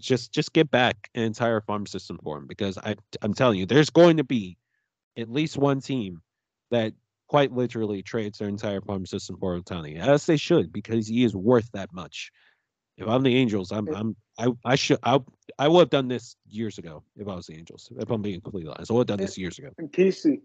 Just 0.00 0.32
just 0.32 0.52
get 0.52 0.70
back 0.70 1.10
an 1.14 1.22
entire 1.22 1.60
farm 1.60 1.86
system 1.86 2.18
for 2.22 2.38
him 2.38 2.46
because 2.46 2.78
I 2.78 2.96
I'm 3.22 3.34
telling 3.34 3.58
you, 3.58 3.66
there's 3.66 3.90
going 3.90 4.16
to 4.16 4.24
be 4.24 4.56
at 5.18 5.30
least 5.30 5.58
one 5.58 5.80
team 5.80 6.22
that 6.70 6.94
quite 7.28 7.52
literally 7.52 8.02
trades 8.02 8.38
their 8.38 8.48
entire 8.48 8.80
farm 8.80 9.06
system 9.06 9.36
for 9.38 9.60
Ohtani, 9.60 10.00
as 10.00 10.26
they 10.26 10.36
should, 10.36 10.72
because 10.72 11.06
he 11.06 11.22
is 11.22 11.34
worth 11.34 11.70
that 11.72 11.92
much. 11.92 12.32
If 13.00 13.08
I'm 13.08 13.22
the 13.22 13.34
Angels, 13.34 13.72
I'm 13.72 13.88
I'm 13.94 14.16
I 14.38 14.48
I 14.64 14.74
should 14.74 14.98
I 15.02 15.18
I 15.58 15.68
would 15.68 15.80
have 15.80 15.90
done 15.90 16.08
this 16.08 16.36
years 16.46 16.78
ago 16.78 17.02
if 17.16 17.26
I 17.26 17.34
was 17.34 17.46
the 17.46 17.56
Angels. 17.56 17.90
If 17.96 18.10
I'm 18.10 18.22
being 18.22 18.40
completely 18.40 18.70
honest, 18.70 18.90
I 18.90 18.94
would 18.94 19.08
have 19.08 19.18
done 19.18 19.24
this 19.24 19.38
years 19.38 19.58
ago. 19.58 19.70
And 19.78 19.90
PC, 19.90 20.40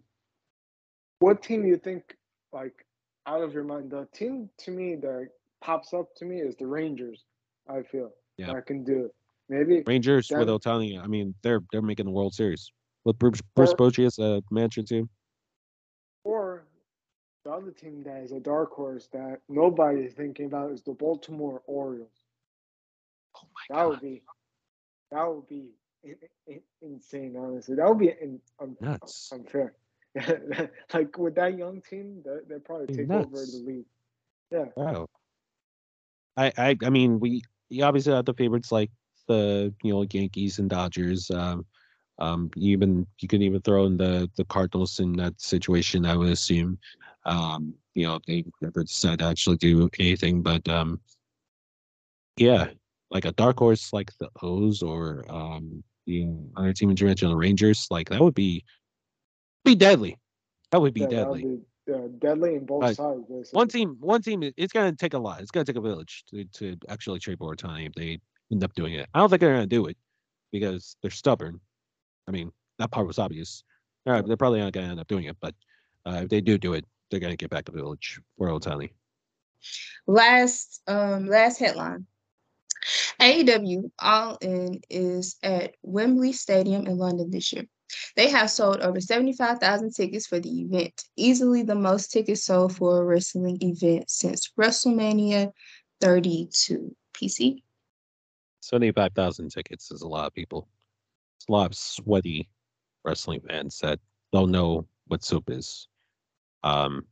what 1.20 1.44
team 1.44 1.64
do 1.64 1.68
you 1.68 1.78
think 1.78 2.16
like 2.54 2.86
out 3.28 3.42
of 3.42 3.54
your 3.54 3.64
mind? 3.64 3.92
The 3.92 4.08
team 4.14 4.50
to 4.60 4.72
me 4.72 4.96
that 4.96 5.30
pops 5.62 5.94
up 5.94 6.16
to 6.16 6.26
me 6.26 6.40
is 6.40 6.56
the 6.56 6.68
Rangers. 6.68 7.26
I 7.68 7.82
feel 7.82 8.12
Yeah. 8.38 8.54
I 8.54 8.62
can 8.62 8.84
do 8.84 9.06
it. 9.06 9.16
Maybe 9.50 9.84
Rangers 9.86 10.32
with 10.32 10.48
Ohtani, 10.48 11.02
I 11.02 11.08
mean, 11.08 11.36
they're 11.44 11.62
they're 11.72 11.82
making 11.82 12.06
the 12.06 12.12
World 12.12 12.34
Series 12.34 12.72
with 13.04 13.20
Bruce, 13.20 13.42
Bruce 13.56 13.74
Bochy 13.74 14.06
as 14.06 14.18
a 14.18 14.42
manager 14.50 14.82
team. 14.82 15.10
Or 16.24 16.66
the 17.44 17.52
other 17.52 17.72
team 17.72 18.02
that 18.04 18.24
is 18.24 18.32
a 18.32 18.40
dark 18.40 18.72
horse 18.72 19.08
that 19.14 19.42
nobody 19.48 20.02
is 20.02 20.14
thinking 20.14 20.48
about 20.48 20.72
is 20.72 20.82
the 20.82 20.94
Baltimore 20.94 21.62
Orioles. 21.68 22.25
Oh 23.46 23.52
my 23.72 23.76
That 23.76 23.90
would 23.90 24.02
be 24.02 24.22
that 25.12 25.28
would 25.28 25.48
be 25.48 25.70
in, 26.04 26.16
in, 26.48 26.62
insane. 26.82 27.36
Honestly, 27.38 27.76
that 27.76 27.88
would 27.88 28.00
be 28.00 28.10
in, 28.10 28.40
nuts. 28.82 29.32
unfair. 29.34 29.74
like 30.94 31.18
with 31.18 31.36
that 31.36 31.58
young 31.58 31.82
team, 31.82 32.24
they 32.24 32.56
they 32.56 32.60
probably 32.60 32.88
take 32.96 33.10
nuts. 33.10 33.26
over 33.26 33.46
the 33.46 33.64
league. 33.66 33.86
Yeah. 34.52 34.66
Wow. 34.76 35.08
I 36.38 36.52
I 36.58 36.78
I 36.84 36.90
mean 36.90 37.20
we 37.20 37.42
you 37.70 37.84
obviously 37.84 38.14
have 38.14 38.26
the 38.26 38.34
favorites 38.34 38.72
like 38.72 38.92
the 39.28 39.74
you 39.84 39.94
know 39.94 40.06
Yankees 40.10 40.60
and 40.60 40.70
Dodgers. 40.70 41.30
Um, 41.32 41.66
um, 42.18 42.50
even 42.56 43.06
you 43.20 43.28
can 43.28 43.42
even 43.42 43.62
throw 43.62 43.86
in 43.86 43.98
the 43.98 44.30
the 44.38 44.46
Cardinals 44.46 45.00
in 45.00 45.14
that 45.14 45.40
situation. 45.42 46.06
I 46.06 46.16
would 46.16 46.30
assume. 46.30 46.78
Um, 47.26 47.74
you 47.96 48.06
know 48.06 48.20
they 48.28 48.46
never 48.62 48.84
decided 48.84 49.20
to 49.20 49.26
actually 49.26 49.58
do 49.58 49.90
anything, 50.00 50.42
but 50.42 50.68
um, 50.70 51.02
yeah, 52.38 52.70
like 53.16 53.24
a 53.24 53.32
dark 53.32 53.58
horse 53.58 53.94
like 53.94 54.12
the 54.20 54.30
O's 54.42 54.84
or 54.84 55.24
um 55.30 55.82
the 56.06 56.28
other 56.58 56.74
team 56.74 56.92
in 56.92 56.98
mentioned, 57.00 57.32
the 57.32 57.36
Rangers, 57.36 57.88
like 57.90 58.10
that 58.10 58.20
would 58.22 58.36
be 58.36 58.64
be 59.64 59.74
deadly. 59.74 60.18
That 60.72 60.82
would 60.82 60.94
be 60.94 61.02
yeah, 61.02 61.08
deadly. 61.08 61.44
Be, 61.88 61.94
uh, 61.94 62.08
deadly 62.20 62.56
in 62.56 62.66
both 62.66 62.82
but 62.82 62.96
sides. 62.96 63.22
Basically. 63.30 63.58
One 63.58 63.68
team, 63.70 63.98
one 64.02 64.22
team. 64.22 64.52
It's 64.58 64.74
gonna 64.74 64.94
take 64.94 65.14
a 65.14 65.18
lot. 65.18 65.40
It's 65.40 65.50
gonna 65.50 65.66
take 65.66 65.78
a 65.78 65.82
village 65.82 66.26
to, 66.30 66.44
to 66.44 66.78
actually 66.90 67.20
trade 67.20 67.40
Ohtani 67.40 67.88
if 67.88 67.94
they 67.94 68.20
end 68.52 68.64
up 68.64 68.74
doing 68.76 68.94
it. 68.96 69.08
I 69.14 69.20
don't 69.20 69.30
think 69.30 69.40
they're 69.40 69.54
gonna 69.54 69.66
do 69.66 69.86
it 69.86 69.98
because 70.52 70.98
they're 71.02 71.10
stubborn. 71.10 71.60
I 72.28 72.32
mean, 72.32 72.52
that 72.80 72.92
part 72.92 73.08
was 73.08 73.18
obvious. 73.18 73.64
All 74.06 74.14
right, 74.14 74.28
they're 74.28 74.38
probably 74.38 74.60
not 74.60 74.74
gonna 74.74 74.90
end 74.90 75.00
up 75.00 75.08
doing 75.08 75.24
it, 75.24 75.38
but 75.40 75.56
uh, 76.06 76.20
if 76.24 76.30
they 76.30 76.42
do 76.42 76.58
do 76.58 76.74
it, 76.74 76.86
they're 77.10 77.22
gonna 77.22 77.38
get 77.38 77.50
back 77.50 77.64
to 77.66 77.72
the 77.72 77.78
village 77.78 78.20
for 78.38 78.50
Ohtani. 78.50 78.90
Last, 80.06 80.82
um, 80.88 81.28
last 81.28 81.60
headline. 81.60 82.06
AEW 83.20 83.92
All 84.00 84.38
In 84.42 84.82
is 84.90 85.38
at 85.44 85.76
Wembley 85.82 86.34
Stadium 86.34 86.88
in 86.88 86.98
London 86.98 87.32
this 87.32 87.54
year. 87.54 87.66
They 88.16 88.30
have 88.30 88.50
sold 88.50 88.82
over 88.82 89.00
75,000 89.00 89.92
tickets 89.92 90.28
for 90.28 90.40
the 90.40 90.62
event, 90.62 91.04
easily 91.16 91.64
the 91.64 91.76
most 91.76 92.12
tickets 92.12 92.44
sold 92.44 92.76
for 92.76 93.02
a 93.02 93.06
wrestling 93.06 93.58
event 93.62 94.10
since 94.10 94.52
WrestleMania 94.58 95.52
32. 96.02 96.96
PC? 97.14 97.62
75,000 98.62 99.50
tickets 99.50 99.92
is 99.92 100.02
a 100.02 100.08
lot 100.08 100.28
of 100.28 100.34
people. 100.34 100.68
It's 101.38 101.48
a 101.48 101.52
lot 101.52 101.68
of 101.68 101.78
sweaty 101.78 102.50
wrestling 103.04 103.42
fans 103.48 103.80
that 103.80 104.00
don't 104.34 104.52
know 104.52 104.88
what 105.08 105.24
soap 105.24 105.50
is. 105.50 105.88
Um, 106.64 107.06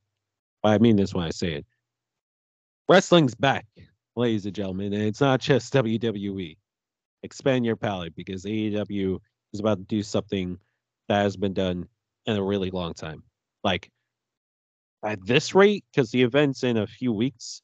I 0.64 0.78
mean 0.80 0.96
this 0.96 1.14
when 1.14 1.26
I 1.26 1.30
say 1.30 1.54
it. 1.54 1.66
Wrestling's 2.90 3.36
back, 3.36 3.66
ladies 4.16 4.46
and 4.46 4.56
gentlemen, 4.56 4.94
and 4.94 5.04
it's 5.04 5.22
not 5.22 5.40
just 5.40 5.74
WWE. 5.74 6.58
Expand 7.24 7.66
your 7.66 7.76
palette 7.76 8.16
because 8.16 8.46
AEW 8.46 9.20
is 9.54 9.60
about 9.60 9.78
to 9.78 9.84
do 9.86 10.04
something 10.04 10.58
that 11.08 11.22
has 11.24 11.38
been 11.38 11.54
done 11.54 11.88
in 12.26 12.38
a 12.38 12.44
really 12.44 12.70
long 12.72 12.94
time. 12.94 13.24
Like 13.64 13.90
at 15.04 15.26
this 15.26 15.56
rate, 15.56 15.86
because 15.92 16.12
the 16.12 16.24
event's 16.24 16.64
in 16.64 16.78
a 16.78 16.88
few 16.88 17.14
weeks, 17.14 17.62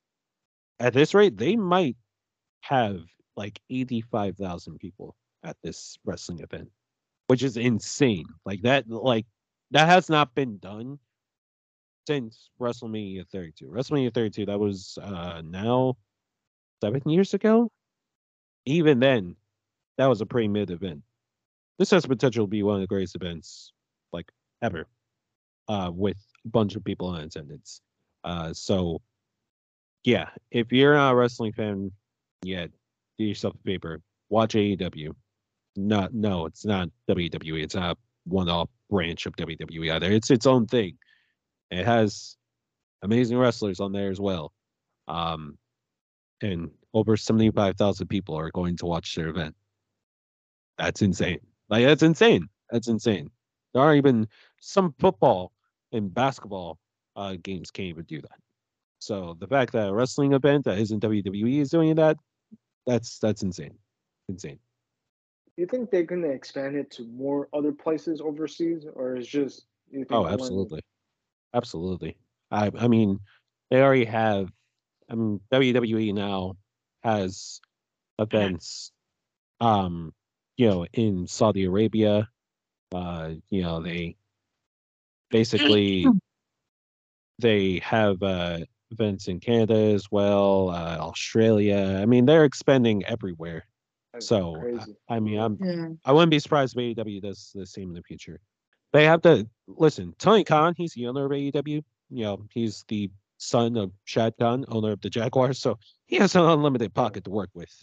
at 0.79 0.93
this 0.93 1.13
rate, 1.13 1.37
they 1.37 1.55
might 1.55 1.97
have 2.61 3.01
like 3.35 3.59
85,000 3.69 4.77
people 4.79 5.15
at 5.43 5.57
this 5.63 5.97
wrestling 6.05 6.39
event, 6.39 6.69
which 7.27 7.43
is 7.43 7.57
insane. 7.57 8.25
Like 8.45 8.61
that, 8.63 8.89
like 8.89 9.25
that 9.71 9.87
has 9.87 10.09
not 10.09 10.35
been 10.35 10.57
done 10.57 10.99
since 12.07 12.49
WrestleMania 12.59 13.27
32. 13.29 13.65
WrestleMania 13.67 14.13
32, 14.13 14.45
that 14.47 14.59
was 14.59 14.97
uh 15.01 15.41
now 15.45 15.95
seven 16.81 17.01
years 17.05 17.33
ago. 17.33 17.71
Even 18.65 18.99
then, 18.99 19.35
that 19.97 20.07
was 20.07 20.21
a 20.21 20.25
pretty 20.25 20.47
mid 20.47 20.71
event 20.71 21.03
this 21.79 21.89
has 21.91 22.05
potential 22.05 22.45
to 22.45 22.49
be 22.49 22.61
one 22.61 22.75
of 22.75 22.81
the 22.81 22.87
greatest 22.87 23.15
events 23.15 23.71
like 24.11 24.29
ever 24.61 24.85
uh, 25.69 25.89
with 25.91 26.17
a 26.45 26.49
bunch 26.49 26.75
of 26.75 26.83
people 26.83 27.15
in 27.15 27.23
attendance. 27.23 27.81
Uh, 28.25 28.53
so, 28.53 29.01
yeah, 30.03 30.27
if 30.51 30.71
you're 30.73 30.93
not 30.93 31.13
a 31.13 31.15
wrestling 31.15 31.53
fan 31.53 31.91
yet, 32.43 32.69
do 33.17 33.23
yourself 33.23 33.55
a 33.55 33.63
favor. 33.63 34.01
Watch 34.29 34.53
AEW. 34.53 35.15
Not 35.77 36.13
no, 36.13 36.45
it's 36.45 36.65
not 36.65 36.89
WWE. 37.09 37.63
It's 37.63 37.75
not 37.75 37.97
one-off 38.25 38.69
branch 38.89 39.25
of 39.25 39.35
WWE 39.37 39.93
either. 39.93 40.11
It's 40.11 40.29
its 40.29 40.45
own 40.45 40.67
thing. 40.67 40.97
It 41.71 41.85
has 41.85 42.35
amazing 43.01 43.37
wrestlers 43.37 43.79
on 43.79 43.93
there 43.93 44.11
as 44.11 44.19
well. 44.19 44.51
Um, 45.07 45.57
and 46.41 46.71
over 46.93 47.17
75,000 47.17 48.07
people 48.07 48.35
are 48.35 48.51
going 48.51 48.77
to 48.77 48.85
watch 48.85 49.15
their 49.15 49.27
event. 49.27 49.55
That's 50.77 51.01
insane. 51.01 51.39
Like 51.69 51.85
that's 51.85 52.03
insane. 52.03 52.47
That's 52.71 52.87
insane. 52.87 53.29
There 53.73 53.83
are 53.83 53.95
even 53.95 54.27
some 54.59 54.95
football 54.99 55.51
and 55.91 56.13
basketball 56.13 56.79
uh, 57.15 57.35
games 57.41 57.71
can't 57.71 57.89
even 57.89 58.05
do 58.05 58.21
that. 58.21 58.39
So 58.99 59.35
the 59.39 59.47
fact 59.47 59.73
that 59.73 59.89
a 59.89 59.93
wrestling 59.93 60.33
event 60.33 60.65
that 60.65 60.77
isn't 60.77 61.03
WWE 61.03 61.59
is 61.59 61.69
doing 61.69 61.95
that, 61.95 62.17
that's 62.85 63.19
that's 63.19 63.43
insane. 63.43 63.77
Insane. 64.27 64.59
Do 65.55 65.61
You 65.61 65.67
think 65.67 65.89
they're 65.91 66.03
gonna 66.03 66.27
expand 66.27 66.75
it 66.75 66.91
to 66.91 67.05
more 67.07 67.49
other 67.53 67.71
places 67.71 68.21
overseas, 68.21 68.85
or 68.93 69.17
is 69.17 69.27
just? 69.27 69.65
Oh, 70.11 70.27
absolutely, 70.27 70.81
absolutely. 71.53 72.17
I 72.51 72.71
I 72.77 72.87
mean, 72.87 73.19
they 73.69 73.81
already 73.81 74.05
have. 74.05 74.51
I 75.09 75.15
mean, 75.15 75.39
WWE 75.51 76.13
now 76.13 76.57
has 77.03 77.61
events 78.19 78.91
um 79.61 80.13
you 80.59 80.67
know, 80.69 80.85
in 80.91 81.25
Saudi 81.25 81.63
Arabia. 81.63 82.27
Uh, 82.93 83.31
you 83.49 83.61
know, 83.61 83.81
they 83.81 84.17
basically 85.31 86.05
they 87.39 87.79
have 87.81 88.21
uh, 88.21 88.59
events 88.91 89.29
in 89.29 89.39
Canada 89.39 89.75
as 89.75 90.11
well, 90.11 90.69
uh, 90.69 90.97
Australia. 90.99 91.97
I 92.01 92.05
mean, 92.05 92.25
they're 92.25 92.43
expanding 92.43 93.05
everywhere. 93.05 93.65
That's 94.11 94.27
so 94.27 94.57
I, 95.07 95.15
I, 95.15 95.19
mean, 95.21 95.39
I'm 95.39 95.57
yeah. 95.61 95.87
I 96.03 96.11
wouldn't 96.11 96.31
be 96.31 96.39
surprised 96.39 96.77
if 96.77 96.97
AEW 96.97 97.21
does 97.21 97.51
the 97.55 97.65
same 97.65 97.87
in 97.87 97.95
the 97.95 98.03
future. 98.03 98.41
They 98.91 99.05
have 99.05 99.21
to 99.21 99.47
listen. 99.65 100.13
Tony 100.19 100.43
Khan, 100.43 100.73
he's 100.75 100.91
the 100.91 101.07
owner 101.07 101.23
of 101.23 101.31
AEW. 101.31 101.83
You 102.09 102.23
know, 102.23 102.45
he's 102.51 102.83
the 102.89 103.09
son 103.39 103.75
of 103.77 103.91
Shad 104.05 104.35
Khan, 104.39 104.65
owner 104.67 104.91
of 104.91 105.01
the 105.01 105.09
Jaguars, 105.09 105.59
so 105.59 105.79
he 106.05 106.17
has 106.17 106.35
an 106.35 106.45
unlimited 106.45 106.93
pocket 106.93 107.23
to 107.23 107.31
work 107.31 107.49
with. 107.53 107.73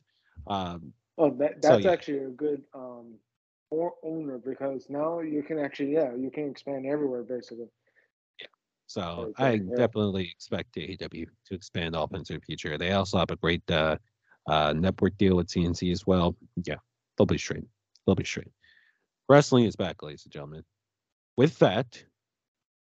Um, 0.46 0.92
Oh, 1.18 1.30
that 1.38 1.62
that's 1.62 1.66
so, 1.66 1.78
yeah. 1.78 1.92
actually 1.92 2.18
a 2.18 2.28
good 2.28 2.62
um 2.74 3.14
owner 4.02 4.38
because 4.38 4.86
now 4.88 5.20
you 5.20 5.42
can 5.42 5.58
actually 5.58 5.92
yeah 5.92 6.14
you 6.14 6.30
can 6.30 6.48
expand 6.48 6.86
everywhere 6.86 7.22
basically. 7.22 7.66
Yeah. 8.40 8.46
So 8.86 9.32
I 9.38 9.52
yeah. 9.52 9.60
definitely 9.76 10.30
expect 10.30 10.76
AEW 10.76 11.26
to 11.46 11.54
expand 11.54 11.96
off 11.96 12.14
into 12.14 12.34
the 12.34 12.40
future. 12.40 12.78
They 12.78 12.92
also 12.92 13.18
have 13.18 13.30
a 13.30 13.36
great 13.36 13.68
uh, 13.70 13.96
uh, 14.46 14.72
network 14.76 15.16
deal 15.18 15.36
with 15.36 15.48
CNC 15.48 15.90
as 15.90 16.06
well. 16.06 16.36
Yeah, 16.64 16.76
they'll 17.16 17.26
be 17.26 17.38
straight. 17.38 17.64
They'll 18.06 18.14
be 18.14 18.24
straight. 18.24 18.52
Wrestling 19.28 19.64
is 19.64 19.74
back, 19.74 20.02
ladies 20.02 20.24
and 20.24 20.32
gentlemen. 20.32 20.62
With 21.36 21.58
that, 21.58 22.02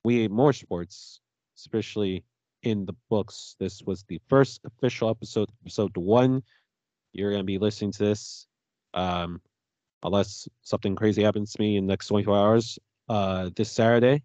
we 0.03 0.28
more 0.28 0.53
sports, 0.53 1.22
especially 1.55 2.26
in 2.64 2.86
the 2.86 2.95
books. 3.10 3.55
This 3.60 3.82
was 3.84 4.03
the 4.03 4.20
first 4.28 4.62
official 4.66 5.10
episode, 5.10 5.49
episode 5.64 5.95
one 5.95 6.43
you're 7.14 7.32
going 7.32 7.41
to 7.41 7.45
be 7.45 7.58
listening 7.58 7.91
to 7.93 8.03
this, 8.03 8.47
um, 8.93 9.41
unless 10.03 10.47
something 10.62 10.95
crazy 10.95 11.24
happens 11.24 11.53
to 11.53 11.62
me 11.62 11.78
in 11.78 11.86
the 11.86 11.91
next 11.91 12.08
24 12.08 12.38
hours, 12.38 12.80
uh, 13.10 13.49
this 13.55 13.72
Saturday. 13.72 14.24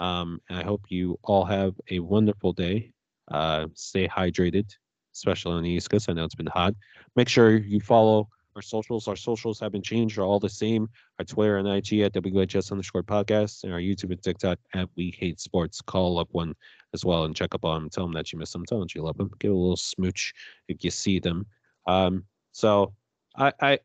Um, 0.00 0.40
and 0.48 0.58
I 0.58 0.62
hope 0.62 0.82
you 0.88 1.18
all 1.22 1.44
have 1.44 1.74
a 1.90 2.00
wonderful 2.00 2.52
day. 2.52 2.92
Uh, 3.28 3.66
stay 3.74 4.06
hydrated, 4.06 4.70
especially 5.14 5.54
on 5.54 5.62
the 5.62 5.70
East 5.70 5.88
Coast. 5.88 6.10
I 6.10 6.12
know 6.12 6.24
it's 6.24 6.34
been 6.34 6.46
hot. 6.46 6.74
Make 7.16 7.28
sure 7.28 7.56
you 7.56 7.80
follow 7.80 8.28
our 8.54 8.62
socials. 8.62 9.08
Our 9.08 9.16
socials 9.16 9.58
haven't 9.58 9.84
changed; 9.84 10.18
are 10.18 10.22
all 10.22 10.38
the 10.38 10.48
same. 10.48 10.88
Our 11.18 11.24
Twitter 11.24 11.56
and 11.56 11.66
IG 11.66 12.00
at 12.00 12.12
WHS 12.12 12.70
underscore 12.70 13.02
podcast, 13.02 13.64
and 13.64 13.72
our 13.72 13.80
YouTube 13.80 14.12
and 14.12 14.22
TikTok 14.22 14.58
at 14.74 14.88
We 14.96 15.14
Hate 15.18 15.40
Sports. 15.40 15.80
Call 15.80 16.18
up 16.18 16.28
one 16.32 16.54
as 16.96 17.04
well 17.04 17.24
and 17.24 17.36
check 17.36 17.54
up 17.54 17.64
on 17.64 17.82
them. 17.82 17.90
Tell 17.90 18.04
them 18.04 18.14
that 18.14 18.32
you 18.32 18.38
miss 18.38 18.52
them. 18.52 18.64
Tell 18.64 18.78
them 18.78 18.86
that 18.86 18.94
you 18.94 19.02
love 19.02 19.18
them. 19.18 19.30
Give 19.38 19.52
a 19.52 19.54
little 19.54 19.76
smooch 19.76 20.32
if 20.68 20.82
you 20.82 20.90
see 20.90 21.20
them. 21.20 21.46
Um, 21.86 22.24
so 22.52 22.94
I, 23.36 23.52
I 23.60 23.78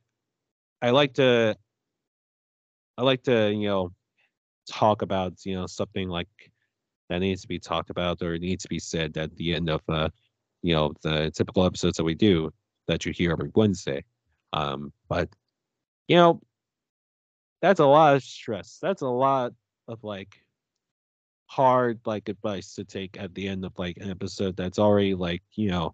I 0.81 0.89
like 0.91 1.13
to 1.15 1.55
I 2.97 3.03
like 3.03 3.23
to 3.23 3.51
you 3.51 3.67
know 3.67 3.91
talk 4.69 5.01
about 5.01 5.45
you 5.45 5.55
know 5.55 5.67
something 5.67 6.07
like 6.07 6.29
that 7.09 7.19
needs 7.19 7.41
to 7.41 7.47
be 7.47 7.59
talked 7.59 7.89
about 7.89 8.21
or 8.21 8.37
needs 8.37 8.63
to 8.63 8.69
be 8.69 8.79
said 8.79 9.17
at 9.17 9.35
the 9.35 9.53
end 9.53 9.69
of 9.69 9.81
uh 9.89 10.09
you 10.61 10.73
know 10.73 10.93
the 11.03 11.31
typical 11.31 11.65
episodes 11.65 11.97
that 11.97 12.05
we 12.05 12.15
do 12.15 12.51
that 12.87 13.05
you 13.05 13.11
hear 13.11 13.31
every 13.31 13.51
Wednesday. 13.53 14.03
Um, 14.53 14.93
but 15.09 15.29
you 16.07 16.15
know 16.15 16.41
that's 17.61 17.79
a 17.79 17.85
lot 17.85 18.15
of 18.15 18.23
stress. 18.23 18.79
That's 18.81 19.01
a 19.01 19.07
lot 19.07 19.53
of 19.87 20.03
like 20.03 20.41
hard 21.51 21.99
like 22.05 22.29
advice 22.29 22.75
to 22.75 22.85
take 22.85 23.19
at 23.19 23.35
the 23.35 23.45
end 23.45 23.65
of 23.65 23.77
like 23.77 23.97
an 23.97 24.09
episode 24.09 24.55
that's 24.55 24.79
already 24.79 25.13
like 25.13 25.43
you 25.55 25.69
know 25.69 25.93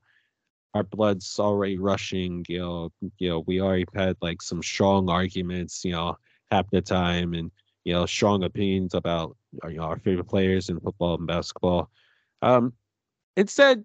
our 0.76 0.84
blood's 0.84 1.40
already 1.40 1.80
rushing. 1.80 2.46
You 2.48 2.60
know, 2.60 2.92
you 3.18 3.30
know, 3.30 3.40
we 3.48 3.60
already 3.60 3.86
had 3.96 4.18
like 4.22 4.44
some 4.44 4.62
strong 4.62 5.10
arguments. 5.10 5.84
You 5.84 5.94
know, 5.94 6.18
half 6.52 6.70
the 6.70 6.82
time, 6.82 7.34
and 7.34 7.50
you 7.86 7.94
know, 7.94 8.06
strong 8.06 8.44
opinions 8.44 8.94
about 8.94 9.36
you 9.64 9.78
know, 9.78 9.84
our 9.84 9.98
favorite 9.98 10.28
players 10.28 10.70
in 10.70 10.80
football 10.80 11.16
and 11.16 11.26
basketball. 11.26 11.90
Um, 12.44 12.74
instead, 13.36 13.84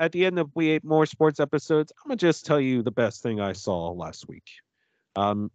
at 0.00 0.12
the 0.12 0.24
end 0.24 0.38
of 0.38 0.50
We 0.54 0.68
Hate 0.68 0.84
More 0.84 1.04
Sports 1.04 1.38
episodes, 1.38 1.92
I'm 1.98 2.08
gonna 2.08 2.16
just 2.16 2.46
tell 2.46 2.60
you 2.60 2.82
the 2.82 2.90
best 2.90 3.22
thing 3.22 3.40
I 3.40 3.52
saw 3.52 3.90
last 3.90 4.26
week. 4.26 4.48
Um, 5.16 5.50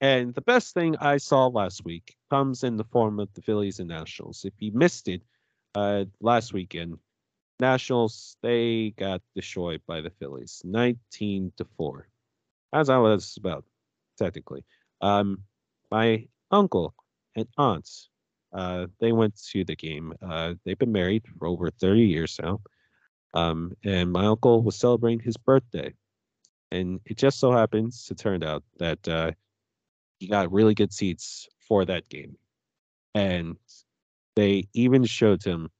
and 0.00 0.34
the 0.34 0.40
best 0.40 0.74
thing 0.74 0.96
I 0.96 1.18
saw 1.18 1.46
last 1.46 1.84
week 1.84 2.14
comes 2.30 2.64
in 2.64 2.76
the 2.76 2.84
form 2.84 3.20
of 3.20 3.32
the 3.34 3.42
Phillies 3.42 3.80
and 3.80 3.88
Nationals. 3.88 4.44
If 4.44 4.54
you 4.58 4.72
missed 4.72 5.08
it 5.08 5.22
uh, 5.74 6.04
last 6.20 6.52
weekend, 6.52 6.98
Nationals 7.60 8.36
they 8.42 8.94
got 8.96 9.20
destroyed 9.34 9.82
by 9.86 10.00
the 10.00 10.10
Phillies, 10.10 10.62
19 10.64 11.52
to 11.58 11.66
four. 11.76 12.08
As 12.72 12.88
I 12.88 12.96
was 12.98 13.36
about 13.36 13.64
technically. 14.18 14.64
Um, 15.00 15.42
my 15.90 16.26
uncle 16.50 16.94
and 17.36 17.46
aunts, 17.58 18.08
uh, 18.52 18.86
they 19.00 19.12
went 19.12 19.36
to 19.50 19.64
the 19.64 19.76
game. 19.76 20.14
Uh, 20.22 20.54
they've 20.64 20.78
been 20.78 20.92
married 20.92 21.24
for 21.38 21.46
over 21.46 21.70
30 21.70 22.00
years 22.00 22.38
now. 22.42 22.60
Um, 23.34 23.76
and 23.84 24.10
my 24.12 24.26
uncle 24.26 24.62
was 24.62 24.76
celebrating 24.76 25.20
his 25.20 25.36
birthday. 25.36 25.92
And 26.70 27.00
it 27.04 27.16
just 27.16 27.38
so 27.38 27.52
happens 27.52 28.06
to 28.06 28.14
turn 28.14 28.42
out 28.42 28.62
that 28.78 29.06
uh, 29.08 29.32
he 30.20 30.28
got 30.28 30.52
really 30.52 30.74
good 30.74 30.92
seats 30.92 31.48
for 31.66 31.84
that 31.86 32.08
game. 32.08 32.36
And 33.14 33.56
they 34.36 34.68
even 34.74 35.04
showed 35.04 35.42
him 35.42 35.70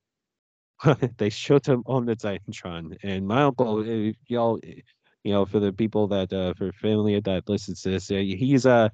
they 1.18 1.28
showed 1.28 1.66
him 1.66 1.82
on 1.86 2.07
the 2.07 2.16
Titantron. 2.16 2.97
And 3.03 3.26
my 3.28 3.43
uncle, 3.43 3.84
eh, 3.86 4.12
y'all, 4.26 4.59
eh, 4.64 4.80
you 5.24 5.32
know, 5.32 5.45
for 5.45 5.61
the 5.61 5.72
people 5.72 6.07
that 6.09 6.32
uh, 6.32 6.55
for 6.55 6.72
family 6.72 7.20
that 7.20 7.49
listens 7.49 7.82
to 7.82 7.91
this, 7.91 8.09
he's 8.09 8.66
a 8.66 8.91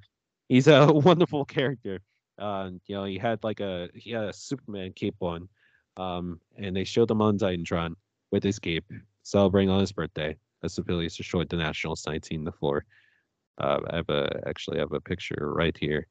he's 0.48 0.66
a 0.68 0.92
wonderful 0.92 1.44
character. 1.44 2.00
Uh, 2.38 2.70
you 2.86 2.96
know, 2.96 3.04
he 3.04 3.18
had 3.18 3.42
like 3.44 3.60
a 3.60 3.88
he 3.94 4.10
had 4.10 4.24
a 4.24 4.32
Superman 4.32 4.92
cape 4.94 5.16
on, 5.20 5.48
um, 5.96 6.40
and 6.58 6.76
they 6.76 6.84
showed 6.84 7.10
him 7.10 7.22
on 7.22 7.38
Titantron 7.38 7.94
with 8.32 8.42
his 8.42 8.58
cape, 8.58 8.84
celebrating 9.22 9.70
on 9.70 9.80
his 9.80 9.92
birthday. 9.92 10.36
As 10.62 10.74
the 10.74 10.82
Phillies 10.82 11.16
destroyed 11.16 11.48
the 11.48 11.56
Nationals 11.56 12.04
19 12.06 12.46
to 12.46 12.52
four. 12.52 12.84
Uh, 13.58 13.80
I 13.90 13.96
have 13.96 14.08
a 14.08 14.42
actually 14.46 14.78
have 14.78 14.92
a 14.92 15.00
picture 15.00 15.52
right 15.52 15.76
here. 15.78 16.06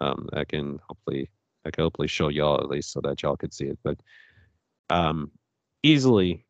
Um, 0.00 0.28
I 0.32 0.44
can 0.44 0.78
hopefully 0.88 1.30
I 1.64 1.70
can 1.70 1.84
hopefully 1.84 2.08
show 2.08 2.28
y'all 2.28 2.60
at 2.60 2.68
least 2.68 2.92
so 2.92 3.00
that 3.02 3.22
y'all 3.22 3.36
could 3.36 3.52
see 3.52 3.66
it. 3.66 3.78
But 3.82 3.98
um, 4.90 5.30
easily 5.82 6.46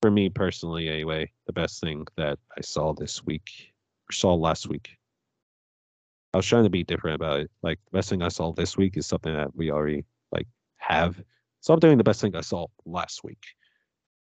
for 0.00 0.10
me 0.10 0.28
personally, 0.28 0.88
anyway, 0.88 1.30
the 1.46 1.52
best 1.52 1.80
thing 1.80 2.06
that 2.16 2.38
I 2.56 2.60
saw 2.60 2.92
this 2.92 3.24
week 3.24 3.72
or 4.08 4.12
saw 4.12 4.34
last 4.34 4.68
week. 4.68 4.90
I 6.34 6.38
was 6.38 6.46
trying 6.46 6.64
to 6.64 6.70
be 6.70 6.82
different 6.82 7.14
about 7.16 7.40
it. 7.40 7.50
Like 7.62 7.78
the 7.84 7.98
best 7.98 8.08
thing 8.08 8.22
I 8.22 8.28
saw 8.28 8.52
this 8.52 8.76
week 8.76 8.96
is 8.96 9.06
something 9.06 9.32
that 9.32 9.54
we 9.54 9.70
already 9.70 10.04
like 10.32 10.48
have. 10.76 11.22
So 11.60 11.72
I'm 11.72 11.80
doing 11.80 11.98
the 11.98 12.04
best 12.04 12.20
thing 12.20 12.34
I 12.34 12.40
saw 12.40 12.66
last 12.84 13.22
week. 13.22 13.44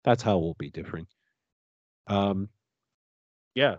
That's 0.04 0.22
how 0.22 0.38
we'll 0.38 0.56
be 0.58 0.70
different. 0.70 1.08
Um, 2.06 2.48
yeah, 3.54 3.76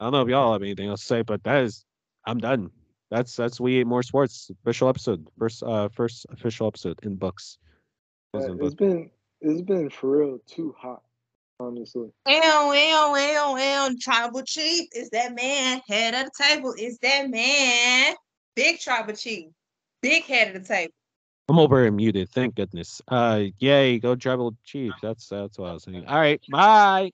I 0.00 0.04
don't 0.04 0.12
know 0.12 0.22
if 0.22 0.28
y'all 0.28 0.52
have 0.52 0.62
anything 0.62 0.88
else 0.88 1.00
to 1.00 1.06
say, 1.06 1.22
but 1.22 1.42
that 1.44 1.64
is, 1.64 1.84
I'm 2.26 2.38
done. 2.38 2.70
That's 3.10 3.34
that's 3.34 3.58
we 3.58 3.76
hate 3.76 3.86
more 3.86 4.02
sports 4.02 4.50
official 4.62 4.88
episode, 4.88 5.26
first 5.38 5.62
uh 5.62 5.88
first 5.88 6.26
official 6.30 6.66
episode 6.66 7.00
in 7.02 7.16
books. 7.16 7.58
Yeah, 8.34 8.48
it's 8.60 8.74
been 8.74 9.10
it's 9.40 9.62
been 9.62 9.88
for 9.88 10.18
real 10.18 10.38
too 10.46 10.74
hot, 10.78 11.02
honestly. 11.58 12.10
Well, 12.26 12.68
well, 12.68 13.12
well, 13.12 13.54
well, 13.54 13.90
tribal 13.98 14.42
chief 14.42 14.88
is 14.94 15.08
that 15.10 15.34
man. 15.34 15.80
Head 15.88 16.14
of 16.14 16.26
the 16.26 16.44
table 16.44 16.74
is 16.78 16.98
that 16.98 17.30
man. 17.30 18.14
Big 18.54 18.78
tribal 18.78 19.14
chief, 19.14 19.46
big 20.02 20.24
head 20.24 20.54
of 20.54 20.62
the 20.62 20.68
table. 20.68 20.92
I'm 21.48 21.58
over 21.58 21.86
and 21.86 21.96
muted. 21.96 22.28
Thank 22.28 22.56
goodness. 22.56 23.00
Uh, 23.08 23.44
yay, 23.58 23.98
go 23.98 24.14
tribal 24.16 24.54
chief. 24.64 24.92
That's 25.00 25.28
that's 25.28 25.58
what 25.58 25.70
I 25.70 25.72
was 25.72 25.84
saying. 25.84 26.04
All 26.06 26.18
right, 26.18 26.42
bye. 26.50 27.10